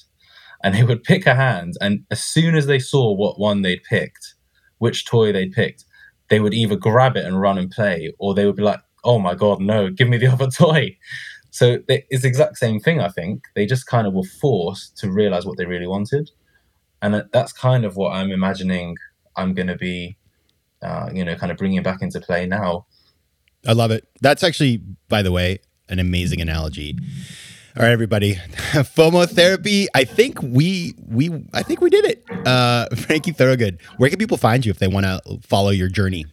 And 0.64 0.74
they 0.74 0.84
would 0.84 1.04
pick 1.04 1.26
a 1.26 1.36
hand, 1.36 1.74
and 1.82 2.06
as 2.10 2.24
soon 2.24 2.56
as 2.56 2.68
they 2.68 2.80
saw 2.80 3.14
what 3.14 3.38
one 3.40 3.64
they'd 3.64 3.84
picked, 3.84 4.36
which 4.78 5.06
toy 5.06 5.32
they'd 5.34 5.52
picked, 5.52 5.84
they 6.30 6.40
would 6.40 6.54
either 6.54 6.78
grab 6.78 7.18
it 7.18 7.26
and 7.26 7.42
run 7.42 7.58
and 7.58 7.70
play, 7.70 8.14
or 8.18 8.34
they 8.34 8.46
would 8.46 8.56
be 8.56 8.64
like, 8.64 8.80
"Oh 9.04 9.20
my 9.20 9.36
god, 9.36 9.60
no! 9.60 9.90
Give 9.90 10.08
me 10.08 10.18
the 10.18 10.28
other 10.34 10.48
toy." 10.48 10.98
So 11.52 11.80
they, 11.88 12.06
it's 12.10 12.24
the 12.24 12.30
exact 12.30 12.58
same 12.58 12.80
thing. 12.80 13.00
I 13.02 13.10
think 13.10 13.44
they 13.56 13.66
just 13.66 13.86
kind 13.88 14.08
of 14.08 14.14
were 14.14 14.24
forced 14.24 14.98
to 15.00 15.12
realize 15.12 15.46
what 15.46 15.58
they 15.58 15.66
really 15.66 15.86
wanted, 15.88 16.32
and 17.02 17.26
that's 17.34 17.52
kind 17.52 17.84
of 17.84 17.98
what 17.98 18.12
I'm 18.14 18.32
imagining. 18.32 18.96
I'm 19.36 19.54
going 19.54 19.68
to 19.68 19.78
be, 19.78 20.18
uh, 20.82 21.10
you 21.13 21.24
know, 21.25 21.36
kind 21.36 21.52
of 21.52 21.58
bringing 21.58 21.82
back 21.84 22.02
into 22.02 22.20
play 22.20 22.46
now. 22.46 22.86
I 23.68 23.74
love 23.74 23.92
it. 23.92 24.08
That's 24.22 24.44
actually, 24.44 24.82
by 25.08 25.22
the 25.22 25.32
way, 25.32 25.60
an 25.90 26.00
amazing 26.00 26.42
analogy. 26.42 26.98
All 27.75 27.84
right, 27.84 27.92
everybody. 27.92 28.36
FOMO 28.74 29.28
therapy. 29.28 29.88
I 29.96 30.04
think 30.04 30.42
we 30.42 30.94
we 31.08 31.46
I 31.54 31.63
think 31.63 31.82
we 31.82 31.90
did 31.90 32.06
it. 32.06 32.24
Uh 32.46 32.88
Frankie 32.96 33.32
Thorogood. 33.32 33.80
Where 33.98 34.10
can 34.10 34.20
people 34.20 34.38
find 34.38 34.66
you 34.66 34.70
if 34.70 34.80
they 34.80 34.88
want 34.88 35.06
to 35.06 35.40
follow 35.42 35.72
your 35.72 35.90
journey? 35.90 36.25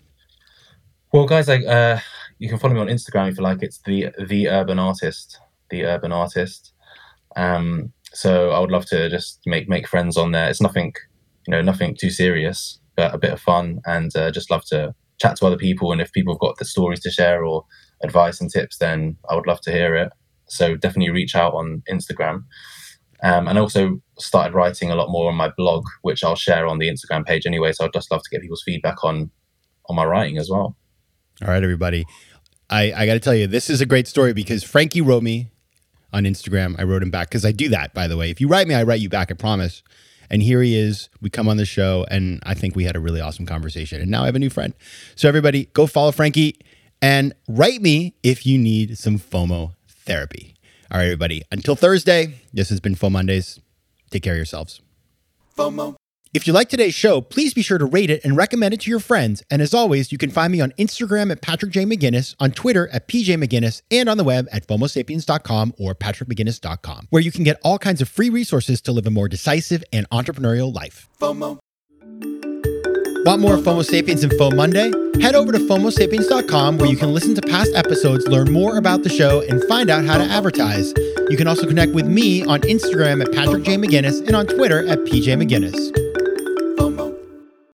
Well, 1.13 1.27
guys, 1.27 1.49
like 1.49 1.65
uh, 1.65 1.99
you 2.39 2.49
can 2.49 2.59
follow 2.59 2.75
me 2.75 2.81
on 2.81 2.89
Instagram 2.89 3.31
if 3.31 3.39
you 3.39 3.43
like. 3.43 3.63
It's 3.63 3.79
the 3.79 4.11
the 4.19 4.49
Urban 4.49 4.79
Artist, 4.79 5.39
the 5.71 5.85
Urban 5.85 6.13
Artist. 6.13 6.73
Um, 7.37 7.93
so 8.13 8.51
I 8.51 8.59
would 8.61 8.71
love 8.71 8.87
to 8.87 9.09
just 9.09 9.41
make 9.47 9.69
make 9.69 9.89
friends 9.89 10.17
on 10.17 10.33
there. 10.33 10.51
It's 10.51 10.61
nothing, 10.61 10.93
you 11.47 11.53
know, 11.53 11.63
nothing 11.63 11.97
too 11.99 12.11
serious, 12.11 12.80
a 13.01 13.19
bit 13.19 13.33
of 13.33 13.41
fun, 13.41 13.81
and 13.87 14.15
uh, 14.17 14.31
just 14.31 14.51
love 14.51 14.65
to 14.67 14.95
chat 15.21 15.37
to 15.37 15.47
other 15.47 15.57
people. 15.57 15.93
And 15.93 16.01
if 16.01 16.13
people 16.13 16.35
have 16.35 16.41
got 16.41 16.59
the 16.59 16.65
stories 16.65 17.01
to 17.01 17.11
share 17.11 17.45
or 17.45 17.65
advice 18.03 18.41
and 18.41 18.51
tips, 18.51 18.79
then 18.79 19.17
I 19.29 19.35
would 19.35 19.47
love 19.47 19.61
to 19.63 19.73
hear 19.73 19.95
it. 19.95 20.11
So 20.47 20.77
definitely 20.77 21.11
reach 21.11 21.35
out 21.35 21.55
on 21.55 21.83
Instagram. 21.91 22.45
Um, 23.23 23.49
and 23.49 23.59
also 23.59 24.01
started 24.19 24.55
writing 24.55 24.91
a 24.91 24.95
lot 24.95 25.11
more 25.11 25.29
on 25.29 25.37
my 25.37 25.51
blog, 25.57 25.85
which 26.03 26.25
I'll 26.25 26.37
share 26.37 26.67
on 26.67 26.79
the 26.79 26.89
Instagram 26.89 27.27
page 27.27 27.45
anyway. 27.47 27.73
So 27.73 27.85
I'd 27.85 27.93
just 27.93 28.11
love 28.11 28.23
to 28.23 28.31
get 28.31 28.41
people's 28.41 28.63
feedback 28.65 29.05
on 29.05 29.31
on 29.89 29.97
my 29.97 30.05
writing 30.05 30.39
as 30.39 30.49
well. 30.49 30.77
All 31.43 31.49
right, 31.49 31.63
everybody. 31.63 32.07
I, 32.71 32.93
I 32.93 33.07
got 33.07 33.15
to 33.15 33.21
tell 33.21 33.35
you, 33.35 33.47
this 33.47 33.69
is 33.69 33.81
a 33.81 33.87
great 33.87 34.07
story 34.07 34.33
because 34.33 34.63
Frankie 34.63 35.01
wrote 35.01 35.23
me 35.23 35.51
on 36.13 36.25
Instagram. 36.25 36.77
I 36.79 36.85
wrote 36.85 37.03
him 37.03 37.11
back 37.11 37.29
because 37.29 37.45
I 37.45 37.53
do 37.53 37.69
that, 37.71 37.93
by 37.93 38.07
the 38.07 38.17
way. 38.17 38.31
If 38.31 38.41
you 38.41 38.49
write 38.49 38.69
me, 38.69 38.75
I 38.75 38.85
write 38.85 39.01
you 39.01 39.09
back, 39.09 39.31
I 39.31 39.35
promise. 39.35 39.83
And 40.31 40.43
here 40.43 40.63
he 40.63 40.77
is. 40.77 41.09
We 41.21 41.29
come 41.31 41.49
on 41.49 41.57
the 41.57 41.65
show, 41.65 42.07
and 42.11 42.41
I 42.45 42.55
think 42.55 42.77
we 42.77 42.85
had 42.85 42.97
a 42.97 43.01
really 43.01 43.21
awesome 43.21 43.47
conversation. 43.47 44.01
And 44.01 44.11
now 44.11 44.23
I 44.23 44.27
have 44.27 44.37
a 44.37 44.39
new 44.39 44.51
friend. 44.51 44.75
So, 45.17 45.29
everybody, 45.29 45.67
go 45.73 45.87
follow 45.87 46.13
Frankie 46.13 46.59
and 47.03 47.35
write 47.49 47.83
me 47.83 48.15
if 48.23 48.47
you 48.47 48.59
need 48.59 48.97
some 48.99 49.19
FOMO 49.19 49.75
therapy. 49.89 50.55
All 50.91 50.99
right, 50.99 51.05
everybody. 51.05 51.43
Until 51.51 51.77
Thursday, 51.77 52.35
this 52.53 52.69
has 52.69 52.81
been 52.81 52.95
FOMO 52.95 53.13
Mondays. 53.13 53.61
Take 54.11 54.23
care 54.23 54.35
of 54.35 54.39
yourselves. 54.39 54.81
FOMO. 55.57 55.97
If 56.33 56.47
you 56.47 56.53
like 56.53 56.69
today's 56.69 56.95
show, 56.95 57.21
please 57.21 57.55
be 57.55 57.63
sure 57.63 57.79
to 57.79 57.85
rate 57.85 58.09
it 58.09 58.25
and 58.25 58.37
recommend 58.37 58.73
it 58.73 58.83
to 58.83 58.91
your 58.91 59.01
friends. 59.01 59.43
And 59.51 59.61
as 59.61 59.75
always, 59.75 60.13
you 60.13 60.19
can 60.19 60.31
find 60.31 60.53
me 60.53 60.61
on 60.61 60.71
Instagram 60.79 61.33
at 61.33 61.43
Patrick 61.43 61.73
J. 61.73 61.85
McGinnis, 61.85 62.37
on 62.39 62.53
Twitter 62.53 62.89
at 62.93 63.09
PJ 63.09 63.35
McGinnis, 63.43 63.83
and 63.91 64.09
on 64.09 64.17
the 64.17 64.23
web 64.23 64.47
at 64.53 64.65
FOMOSapiens.com 64.69 65.75
or 65.77 65.93
PatrickMcGinnis.com, 65.93 67.09
where 67.11 67.21
you 67.21 67.33
can 67.33 67.43
get 67.43 67.59
all 67.65 67.79
kinds 67.79 68.01
of 68.01 68.09
free 68.09 68.31
resources 68.31 68.81
to 68.83 68.93
live 68.93 69.09
a 69.09 69.11
more 69.11 69.27
decisive 69.27 69.83
and 69.93 70.09
entrepreneurial 70.11 70.73
life. 70.73 71.09
FOMO. 71.21 71.59
Want 73.27 73.41
more 73.41 73.57
FOMO 73.57 73.85
Sapiens 73.85 74.23
and 74.23 74.31
FOMO 74.35 74.55
Monday? 74.55 74.93
Head 75.21 75.35
over 75.35 75.51
to 75.51 75.59
FOMOSapiens.com 75.59 76.79
where 76.79 76.89
you 76.89 76.97
can 76.97 77.13
listen 77.13 77.35
to 77.35 77.43
past 77.43 77.73
episodes, 77.75 78.29
learn 78.29 78.53
more 78.53 78.77
about 78.77 79.03
the 79.03 79.09
show, 79.11 79.43
and 79.49 79.65
find 79.65 79.91
out 79.91 80.05
how 80.05 80.17
to 80.17 80.25
advertise. 80.25 80.95
You 81.29 81.37
can 81.37 81.49
also 81.49 81.67
connect 81.67 81.91
with 81.91 82.07
me 82.07 82.45
on 82.45 82.61
Instagram 82.61 83.21
at 83.21 83.33
Patrick 83.33 83.65
J. 83.65 83.77
McGinnis 83.77 84.25
and 84.29 84.37
on 84.37 84.47
Twitter 84.47 84.87
at 84.87 85.01
PJ 85.01 85.27
McGinnis. 85.37 86.01